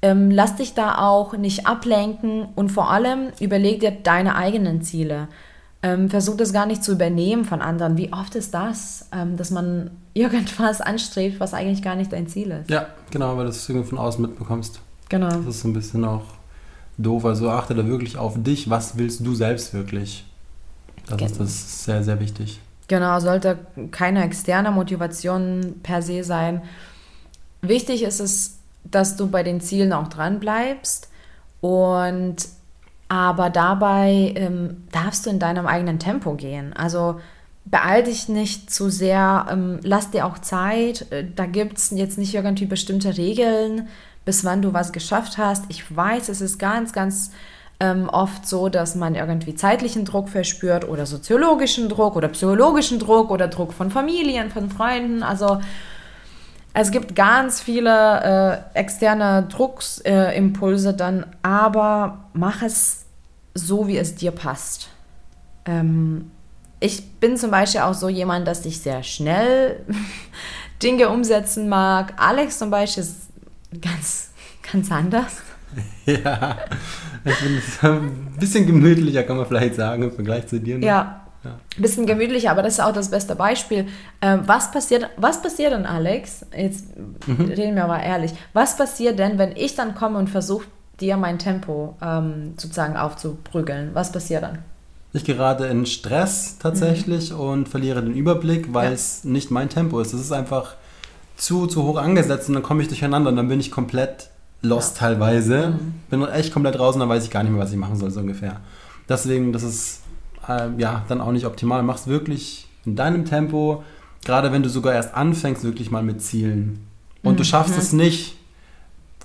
Ähm, 0.00 0.30
lass 0.30 0.54
dich 0.54 0.74
da 0.74 0.98
auch 0.98 1.36
nicht 1.36 1.66
ablenken 1.66 2.46
und 2.54 2.70
vor 2.70 2.90
allem 2.90 3.32
überleg 3.40 3.80
dir 3.80 3.90
deine 3.90 4.36
eigenen 4.36 4.82
Ziele. 4.82 5.26
Ähm, 5.82 6.08
versuch 6.08 6.36
das 6.36 6.52
gar 6.52 6.66
nicht 6.66 6.84
zu 6.84 6.92
übernehmen 6.92 7.44
von 7.44 7.60
anderen. 7.60 7.96
Wie 7.96 8.12
oft 8.12 8.36
ist 8.36 8.54
das, 8.54 9.08
ähm, 9.12 9.36
dass 9.36 9.50
man 9.50 9.90
irgendwas 10.14 10.80
anstrebt, 10.80 11.40
was 11.40 11.52
eigentlich 11.52 11.82
gar 11.82 11.96
nicht 11.96 12.12
dein 12.12 12.28
Ziel 12.28 12.52
ist? 12.52 12.70
Ja, 12.70 12.86
genau, 13.10 13.36
weil 13.36 13.44
du 13.46 13.50
es 13.50 13.66
von 13.66 13.98
außen 13.98 14.22
mitbekommst. 14.22 14.78
Genau. 15.08 15.30
Das 15.30 15.46
ist 15.46 15.62
so 15.62 15.68
ein 15.68 15.72
bisschen 15.72 16.04
auch 16.04 16.22
doof. 16.96 17.24
Also 17.24 17.50
achte 17.50 17.74
da 17.74 17.84
wirklich 17.84 18.18
auf 18.18 18.40
dich. 18.40 18.70
Was 18.70 18.96
willst 18.98 19.26
du 19.26 19.34
selbst 19.34 19.74
wirklich? 19.74 20.24
Das 21.06 21.18
genau. 21.18 21.30
ist 21.30 21.40
das 21.40 21.84
sehr, 21.84 22.02
sehr 22.02 22.20
wichtig. 22.20 22.60
Genau, 22.88 23.20
sollte 23.20 23.58
keine 23.90 24.24
externe 24.24 24.70
Motivation 24.70 25.80
per 25.82 26.02
se 26.02 26.24
sein. 26.24 26.62
Wichtig 27.62 28.02
ist 28.02 28.20
es, 28.20 28.58
dass 28.84 29.16
du 29.16 29.28
bei 29.28 29.42
den 29.42 29.60
Zielen 29.60 29.92
auch 29.92 30.08
dran 30.08 30.40
bleibst 30.40 31.08
und 31.60 32.36
aber 33.08 33.50
dabei 33.50 34.32
ähm, 34.36 34.84
darfst 34.90 35.26
du 35.26 35.30
in 35.30 35.38
deinem 35.38 35.66
eigenen 35.66 35.98
Tempo 35.98 36.34
gehen. 36.34 36.72
Also 36.72 37.20
beeil 37.64 38.02
dich 38.02 38.28
nicht 38.28 38.70
zu 38.70 38.90
sehr, 38.90 39.46
ähm, 39.50 39.80
lass 39.82 40.10
dir 40.10 40.26
auch 40.26 40.38
Zeit. 40.38 41.12
Äh, 41.12 41.26
da 41.34 41.46
gibt 41.46 41.78
es 41.78 41.90
jetzt 41.90 42.18
nicht 42.18 42.34
irgendwie 42.34 42.66
bestimmte 42.66 43.16
Regeln, 43.16 43.88
bis 44.24 44.44
wann 44.44 44.62
du 44.62 44.72
was 44.72 44.92
geschafft 44.92 45.38
hast. 45.38 45.66
Ich 45.68 45.94
weiß, 45.94 46.28
es 46.30 46.40
ist 46.40 46.58
ganz, 46.58 46.92
ganz 46.92 47.32
ähm, 47.82 48.08
oft 48.08 48.46
so, 48.46 48.68
dass 48.68 48.94
man 48.94 49.16
irgendwie 49.16 49.56
zeitlichen 49.56 50.04
Druck 50.04 50.28
verspürt 50.28 50.88
oder 50.88 51.04
soziologischen 51.04 51.88
Druck 51.88 52.14
oder 52.14 52.28
psychologischen 52.28 53.00
Druck 53.00 53.30
oder 53.30 53.48
Druck 53.48 53.72
von 53.72 53.90
Familien, 53.90 54.50
von 54.50 54.70
Freunden. 54.70 55.24
Also 55.24 55.60
es 56.74 56.92
gibt 56.92 57.16
ganz 57.16 57.60
viele 57.60 58.64
äh, 58.74 58.78
externe 58.78 59.48
Drucksimpulse 59.48 60.90
äh, 60.90 60.96
dann, 60.96 61.26
aber 61.42 62.30
mach 62.34 62.62
es 62.62 63.04
so, 63.54 63.88
wie 63.88 63.98
es 63.98 64.14
dir 64.14 64.30
passt. 64.30 64.88
Ähm, 65.66 66.30
ich 66.78 67.18
bin 67.18 67.36
zum 67.36 67.50
Beispiel 67.50 67.80
auch 67.80 67.94
so 67.94 68.08
jemand, 68.08 68.46
dass 68.46 68.64
ich 68.64 68.78
sehr 68.80 69.02
schnell 69.02 69.84
Dinge 70.82 71.08
umsetzen 71.08 71.68
mag. 71.68 72.14
Alex 72.16 72.58
zum 72.58 72.70
Beispiel 72.70 73.02
ist 73.02 73.28
ganz, 73.80 74.30
ganz 74.72 74.92
anders. 74.92 75.42
Ja, 76.06 76.58
ich 77.24 77.38
bin 77.40 77.62
ein 77.82 78.36
bisschen 78.38 78.66
gemütlicher, 78.66 79.22
kann 79.22 79.36
man 79.36 79.46
vielleicht 79.46 79.76
sagen, 79.76 80.02
im 80.02 80.12
Vergleich 80.12 80.48
zu 80.48 80.58
dir. 80.58 80.78
Ne? 80.78 80.86
Ja, 80.86 81.22
ja. 81.44 81.58
Ein 81.76 81.82
bisschen 81.82 82.06
gemütlicher, 82.06 82.50
aber 82.50 82.62
das 82.62 82.74
ist 82.74 82.80
auch 82.80 82.92
das 82.92 83.10
beste 83.10 83.34
Beispiel. 83.34 83.86
Ähm, 84.20 84.42
was, 84.46 84.70
passiert, 84.70 85.08
was 85.16 85.42
passiert 85.42 85.72
denn, 85.72 85.86
Alex? 85.86 86.46
Jetzt 86.56 86.86
mhm. 87.26 87.46
reden 87.46 87.74
wir 87.74 87.86
mal 87.86 88.00
ehrlich. 88.00 88.32
Was 88.52 88.76
passiert 88.76 89.18
denn, 89.18 89.38
wenn 89.38 89.56
ich 89.56 89.74
dann 89.74 89.94
komme 89.94 90.18
und 90.18 90.30
versuche, 90.30 90.66
dir 91.00 91.16
mein 91.16 91.38
Tempo 91.38 91.96
ähm, 92.00 92.54
sozusagen 92.56 92.96
aufzuprügeln? 92.96 93.90
Was 93.92 94.12
passiert 94.12 94.44
dann? 94.44 94.58
Ich 95.12 95.24
gerate 95.24 95.66
in 95.66 95.84
Stress 95.84 96.58
tatsächlich 96.58 97.32
mhm. 97.32 97.40
und 97.40 97.68
verliere 97.68 98.02
den 98.02 98.14
Überblick, 98.14 98.72
weil 98.72 98.88
ja. 98.88 98.92
es 98.92 99.24
nicht 99.24 99.50
mein 99.50 99.68
Tempo 99.68 100.00
ist. 100.00 100.12
Es 100.12 100.20
ist 100.20 100.32
einfach 100.32 100.74
zu, 101.36 101.66
zu 101.66 101.82
hoch 101.82 101.96
angesetzt 101.96 102.48
und 102.48 102.54
dann 102.54 102.62
komme 102.62 102.82
ich 102.82 102.88
durcheinander 102.88 103.30
und 103.30 103.36
dann 103.36 103.48
bin 103.48 103.58
ich 103.58 103.72
komplett 103.72 104.30
lost 104.62 104.96
ja. 104.96 105.08
teilweise. 105.08 105.70
Mhm. 105.78 105.94
Bin 106.08 106.28
echt 106.28 106.52
komplett 106.52 106.78
raus 106.78 106.94
und 106.94 107.00
dann 107.00 107.08
weiß 107.08 107.24
ich 107.24 107.30
gar 107.30 107.42
nicht 107.42 107.52
mehr, 107.52 107.60
was 107.60 107.72
ich 107.72 107.78
machen 107.78 107.96
soll, 107.96 108.10
so 108.10 108.20
ungefähr. 108.20 108.60
Deswegen, 109.08 109.52
das 109.52 109.62
ist 109.62 110.02
äh, 110.48 110.68
ja, 110.78 111.04
dann 111.08 111.20
auch 111.20 111.32
nicht 111.32 111.46
optimal. 111.46 111.82
Mach's 111.82 112.06
wirklich 112.06 112.68
in 112.84 112.96
deinem 112.96 113.24
Tempo, 113.24 113.82
gerade 114.24 114.52
wenn 114.52 114.62
du 114.62 114.68
sogar 114.68 114.94
erst 114.94 115.14
anfängst, 115.14 115.64
wirklich 115.64 115.90
mal 115.90 116.02
mit 116.02 116.22
Zielen. 116.22 116.86
Und 117.22 117.34
mhm. 117.34 117.36
du 117.38 117.44
schaffst 117.44 117.76
es 117.76 117.92
nicht, 117.92 118.36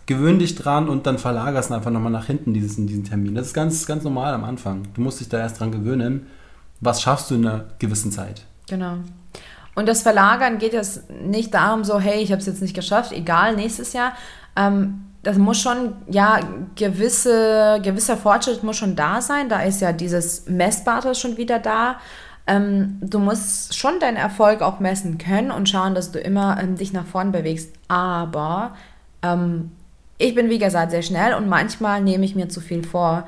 gewöhn 0.05 0.39
dich 0.39 0.55
dran 0.55 0.89
und 0.89 1.05
dann 1.05 1.17
verlagerst 1.17 1.69
du 1.69 1.75
einfach 1.75 1.91
nochmal 1.91 2.11
nach 2.11 2.25
hinten 2.25 2.53
dieses, 2.53 2.75
diesen 2.77 3.03
Termin. 3.03 3.35
Das 3.35 3.47
ist 3.47 3.53
ganz, 3.53 3.85
ganz 3.85 4.03
normal 4.03 4.33
am 4.33 4.43
Anfang. 4.43 4.83
Du 4.93 5.01
musst 5.01 5.19
dich 5.19 5.29
da 5.29 5.39
erst 5.39 5.59
dran 5.59 5.71
gewöhnen. 5.71 6.27
Was 6.79 7.01
schaffst 7.01 7.31
du 7.31 7.35
in 7.35 7.45
einer 7.45 7.65
gewissen 7.79 8.11
Zeit? 8.11 8.45
Genau. 8.69 8.97
Und 9.75 9.87
das 9.87 10.01
Verlagern 10.01 10.57
geht 10.57 10.73
jetzt 10.73 11.09
nicht 11.09 11.53
darum, 11.53 11.83
so, 11.83 11.99
hey, 11.99 12.21
ich 12.21 12.31
habe 12.31 12.39
es 12.39 12.47
jetzt 12.47 12.61
nicht 12.61 12.73
geschafft, 12.73 13.11
egal, 13.11 13.55
nächstes 13.55 13.93
Jahr. 13.93 14.13
Ähm, 14.55 15.01
das 15.23 15.37
muss 15.37 15.59
schon, 15.59 15.93
ja, 16.09 16.39
gewisse, 16.75 17.79
gewisser 17.83 18.17
Fortschritt 18.17 18.63
muss 18.63 18.77
schon 18.77 18.95
da 18.95 19.21
sein. 19.21 19.49
Da 19.49 19.61
ist 19.61 19.81
ja 19.81 19.91
dieses 19.91 20.47
Messbare 20.47 21.15
schon 21.15 21.37
wieder 21.37 21.59
da. 21.59 21.97
Ähm, 22.45 22.97
du 23.01 23.19
musst 23.19 23.75
schon 23.75 23.99
deinen 23.99 24.15
Erfolg 24.15 24.61
auch 24.61 24.79
messen 24.79 25.17
können 25.17 25.51
und 25.51 25.67
schauen, 25.67 25.95
dass 25.95 26.11
du 26.11 26.19
immer 26.19 26.57
ähm, 26.61 26.77
dich 26.77 26.93
nach 26.93 27.05
vorn 27.05 27.31
bewegst. 27.31 27.73
Aber 27.89 28.75
ähm, 29.21 29.71
ich 30.17 30.33
bin, 30.33 30.49
wie 30.49 30.59
gesagt, 30.59 30.91
sehr 30.91 31.01
schnell 31.01 31.33
und 31.33 31.49
manchmal 31.49 32.01
nehme 32.01 32.23
ich 32.23 32.35
mir 32.35 32.47
zu 32.47 32.61
viel 32.61 32.83
vor 32.83 33.27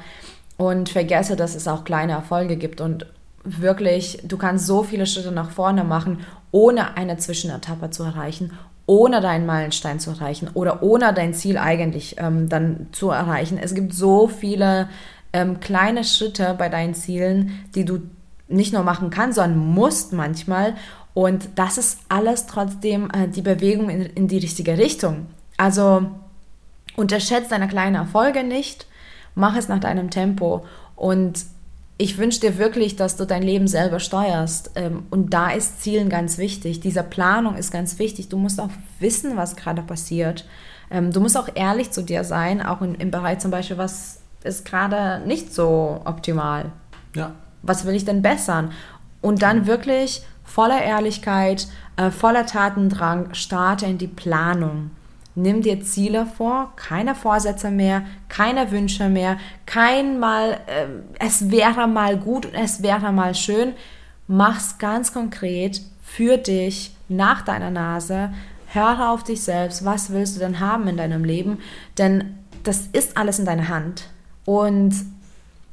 und 0.57 0.89
vergesse, 0.89 1.35
dass 1.35 1.55
es 1.55 1.67
auch 1.67 1.83
kleine 1.83 2.13
Erfolge 2.13 2.57
gibt 2.57 2.81
und 2.81 3.05
wirklich, 3.43 4.19
du 4.23 4.37
kannst 4.37 4.65
so 4.65 4.83
viele 4.83 5.05
Schritte 5.05 5.31
nach 5.31 5.51
vorne 5.51 5.83
machen, 5.83 6.25
ohne 6.51 6.97
eine 6.97 7.17
Zwischenetappe 7.17 7.89
zu 7.89 8.03
erreichen, 8.03 8.51
ohne 8.89 9.21
deinen 9.21 9.45
Meilenstein 9.45 9.99
zu 9.99 10.09
erreichen 10.09 10.49
oder 10.55 10.81
ohne 10.81 11.13
dein 11.13 11.35
Ziel 11.35 11.59
eigentlich 11.59 12.15
ähm, 12.17 12.49
dann 12.49 12.87
zu 12.91 13.11
erreichen. 13.11 13.59
Es 13.61 13.75
gibt 13.75 13.93
so 13.93 14.27
viele 14.27 14.89
ähm, 15.31 15.59
kleine 15.59 16.03
Schritte 16.03 16.55
bei 16.57 16.69
deinen 16.69 16.95
Zielen, 16.95 17.63
die 17.75 17.85
du 17.85 17.99
nicht 18.47 18.73
nur 18.73 18.81
machen 18.81 19.11
kannst, 19.11 19.35
sondern 19.35 19.59
musst 19.59 20.11
manchmal. 20.11 20.73
Und 21.13 21.49
das 21.53 21.77
ist 21.77 21.99
alles 22.09 22.47
trotzdem 22.47 23.11
äh, 23.11 23.27
die 23.27 23.43
Bewegung 23.43 23.91
in, 23.91 24.01
in 24.01 24.27
die 24.27 24.39
richtige 24.39 24.79
Richtung. 24.79 25.27
Also 25.55 26.07
unterschätze 26.95 27.51
deine 27.51 27.67
kleinen 27.67 27.95
Erfolge 27.95 28.43
nicht, 28.43 28.87
mach 29.35 29.55
es 29.55 29.67
nach 29.67 29.79
deinem 29.79 30.09
Tempo 30.09 30.65
und 30.95 31.45
ich 32.01 32.17
wünsche 32.17 32.39
dir 32.39 32.57
wirklich, 32.57 32.95
dass 32.95 33.17
du 33.17 33.25
dein 33.25 33.43
Leben 33.43 33.67
selber 33.67 33.99
steuerst. 33.99 34.71
Ähm, 34.75 35.03
und 35.09 35.33
da 35.33 35.51
ist 35.51 35.81
Zielen 35.81 36.07
ganz 36.07 36.37
wichtig. 36.37 36.79
Diese 36.79 37.03
Planung 37.03 37.55
ist 37.55 37.71
ganz 37.71 37.99
wichtig. 37.99 38.29
Du 38.29 38.37
musst 38.37 38.59
auch 38.61 38.69
wissen, 38.99 39.35
was 39.35 39.57
gerade 39.57 39.81
passiert. 39.81 40.45
Ähm, 40.89 41.11
du 41.11 41.19
musst 41.19 41.37
auch 41.37 41.49
ehrlich 41.53 41.91
zu 41.91 42.01
dir 42.01 42.23
sein, 42.23 42.65
auch 42.65 42.81
im 42.81 43.11
Bereich 43.11 43.39
zum 43.39 43.51
Beispiel, 43.51 43.77
was 43.77 44.21
ist 44.45 44.63
gerade 44.63 45.27
nicht 45.27 45.53
so 45.53 45.99
optimal. 46.05 46.71
Ja. 47.15 47.33
Was 47.63 47.83
will 47.85 47.95
ich 47.95 48.05
denn 48.05 48.21
bessern? 48.21 48.71
Und 49.19 49.41
dann 49.41 49.67
wirklich 49.67 50.21
voller 50.45 50.81
Ehrlichkeit, 50.81 51.67
äh, 51.97 52.11
voller 52.11 52.45
Tatendrang 52.45 53.33
starte 53.33 53.85
in 53.85 53.97
die 53.97 54.07
Planung. 54.07 54.91
Nimm 55.41 55.61
dir 55.61 55.81
Ziele 55.81 56.25
vor, 56.25 56.73
keine 56.75 57.15
Vorsätze 57.15 57.71
mehr, 57.71 58.03
keine 58.27 58.71
Wünsche 58.71 59.07
mehr, 59.07 59.37
kein 59.65 60.19
mal, 60.19 60.59
äh, 60.67 60.87
es 61.19 61.49
wäre 61.49 61.87
mal 61.87 62.17
gut 62.17 62.45
und 62.45 62.55
es 62.55 62.83
wäre 62.83 63.13
mal 63.13 63.33
schön. 63.35 63.73
Mach's 64.27 64.77
ganz 64.79 65.13
konkret 65.13 65.81
für 66.03 66.37
dich, 66.37 66.93
nach 67.07 67.41
deiner 67.41 67.71
Nase. 67.71 68.31
Höre 68.67 69.11
auf 69.11 69.23
dich 69.23 69.41
selbst. 69.41 69.85
Was 69.85 70.11
willst 70.11 70.35
du 70.35 70.39
denn 70.41 70.59
haben 70.59 70.87
in 70.87 70.97
deinem 70.97 71.23
Leben? 71.23 71.59
Denn 71.97 72.37
das 72.63 72.87
ist 72.91 73.15
alles 73.15 73.39
in 73.39 73.45
deiner 73.45 73.69
Hand. 73.69 74.09
Und 74.43 74.93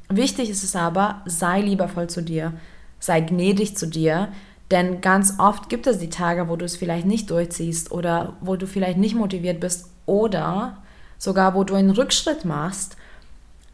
wichtig 0.09 0.49
ist 0.49 0.63
es 0.63 0.75
aber, 0.75 1.21
sei 1.25 1.61
liebevoll 1.61 2.07
zu 2.07 2.21
dir. 2.21 2.53
Sei 2.99 3.19
gnädig 3.19 3.75
zu 3.75 3.85
dir. 3.85 4.29
Denn 4.71 4.99
ganz 5.01 5.35
oft 5.39 5.69
gibt 5.69 5.87
es 5.87 5.99
die 5.99 6.09
Tage, 6.09 6.49
wo 6.49 6.55
du 6.55 6.65
es 6.65 6.75
vielleicht 6.75 7.05
nicht 7.05 7.29
durchziehst 7.29 7.91
oder 7.91 8.35
wo 8.41 8.55
du 8.55 8.67
vielleicht 8.67 8.97
nicht 8.97 9.15
motiviert 9.15 9.59
bist 9.59 9.89
oder 10.05 10.77
sogar 11.17 11.55
wo 11.55 11.63
du 11.63 11.75
einen 11.75 11.91
Rückschritt 11.91 12.45
machst. 12.45 12.97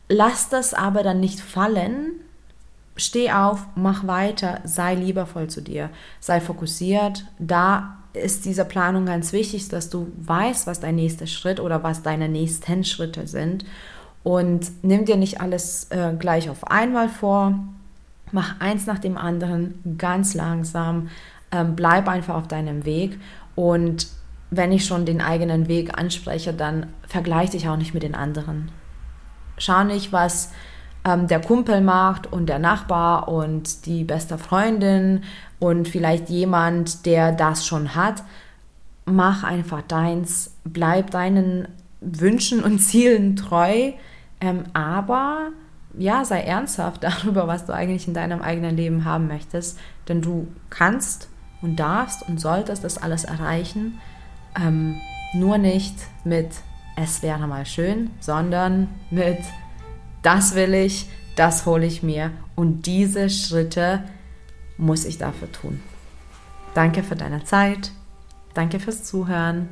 Lass 0.07 0.49
das 0.49 0.73
aber 0.73 1.03
dann 1.03 1.19
nicht 1.19 1.39
fallen. 1.39 2.11
Steh 2.95 3.31
auf, 3.31 3.65
mach 3.75 4.05
weiter, 4.05 4.61
sei 4.65 4.93
liebevoll 4.93 5.47
zu 5.47 5.61
dir, 5.61 5.89
sei 6.19 6.39
fokussiert. 6.39 7.25
Da 7.39 7.97
ist 8.13 8.45
diese 8.45 8.65
Planung 8.65 9.07
ganz 9.07 9.33
wichtig, 9.33 9.69
dass 9.69 9.89
du 9.89 10.11
weißt, 10.17 10.67
was 10.67 10.79
dein 10.79 10.95
nächster 10.95 11.25
Schritt 11.25 11.59
oder 11.59 11.81
was 11.81 12.03
deine 12.03 12.29
nächsten 12.29 12.83
Schritte 12.83 13.25
sind. 13.25 13.65
Und 14.21 14.71
nimm 14.83 15.05
dir 15.05 15.17
nicht 15.17 15.41
alles 15.41 15.87
äh, 15.89 16.13
gleich 16.17 16.49
auf 16.49 16.67
einmal 16.67 17.09
vor, 17.09 17.57
mach 18.33 18.59
eins 18.59 18.85
nach 18.85 18.99
dem 18.99 19.17
anderen 19.17 19.97
ganz 19.97 20.33
langsam, 20.33 21.09
ähm, 21.51 21.75
bleib 21.75 22.07
einfach 22.07 22.35
auf 22.35 22.47
deinem 22.47 22.83
Weg 22.85 23.19
und 23.55 24.07
wenn 24.49 24.71
ich 24.71 24.85
schon 24.85 25.05
den 25.05 25.21
eigenen 25.21 25.67
Weg 25.67 25.97
anspreche, 25.97 26.53
dann 26.53 26.87
vergleich 27.07 27.51
dich 27.51 27.67
auch 27.67 27.77
nicht 27.77 27.93
mit 27.93 28.03
den 28.03 28.15
anderen. 28.15 28.71
Schau 29.57 29.83
nicht, 29.83 30.11
was 30.11 30.51
ähm, 31.05 31.27
der 31.27 31.41
Kumpel 31.41 31.81
macht 31.81 32.31
und 32.31 32.47
der 32.47 32.59
Nachbar 32.59 33.27
und 33.27 33.85
die 33.85 34.03
beste 34.03 34.37
Freundin 34.37 35.23
und 35.59 35.87
vielleicht 35.87 36.29
jemand, 36.29 37.05
der 37.05 37.31
das 37.31 37.65
schon 37.65 37.95
hat. 37.95 38.23
Mach 39.05 39.43
einfach 39.43 39.81
deins, 39.81 40.55
bleib 40.63 41.11
deinen 41.11 41.67
Wünschen 42.01 42.63
und 42.63 42.79
Zielen 42.79 43.35
treu, 43.35 43.91
ähm, 44.39 44.63
aber 44.73 45.49
ja, 45.97 46.25
sei 46.25 46.41
ernsthaft 46.41 47.03
darüber, 47.03 47.47
was 47.47 47.65
du 47.65 47.73
eigentlich 47.73 48.07
in 48.07 48.13
deinem 48.13 48.41
eigenen 48.41 48.75
Leben 48.75 49.05
haben 49.05 49.27
möchtest, 49.27 49.79
denn 50.07 50.21
du 50.21 50.47
kannst 50.69 51.29
und 51.61 51.77
darfst 51.77 52.27
und 52.27 52.39
solltest 52.39 52.83
das 52.83 52.97
alles 52.97 53.23
erreichen, 53.23 53.99
ähm, 54.59 54.99
nur 55.33 55.57
nicht 55.57 55.95
mit 56.23 56.49
es 56.95 57.23
wäre 57.23 57.47
mal 57.47 57.65
schön, 57.65 58.11
sondern 58.19 58.87
mit 59.09 59.39
das 60.21 60.55
will 60.55 60.73
ich, 60.73 61.09
das 61.35 61.65
hole 61.65 61.85
ich 61.85 62.03
mir 62.03 62.31
und 62.55 62.85
diese 62.85 63.29
Schritte 63.29 64.03
muss 64.77 65.05
ich 65.05 65.17
dafür 65.17 65.51
tun. 65.51 65.81
Danke 66.73 67.03
für 67.03 67.15
deine 67.15 67.43
Zeit, 67.43 67.91
danke 68.53 68.79
fürs 68.79 69.03
Zuhören 69.03 69.69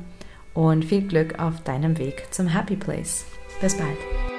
und 0.54 0.84
viel 0.84 1.06
Glück 1.06 1.38
auf 1.38 1.62
deinem 1.62 1.98
Weg 1.98 2.26
zum 2.30 2.48
Happy 2.48 2.76
Place. 2.76 3.24
Bis 3.60 3.76
bald. 3.76 4.31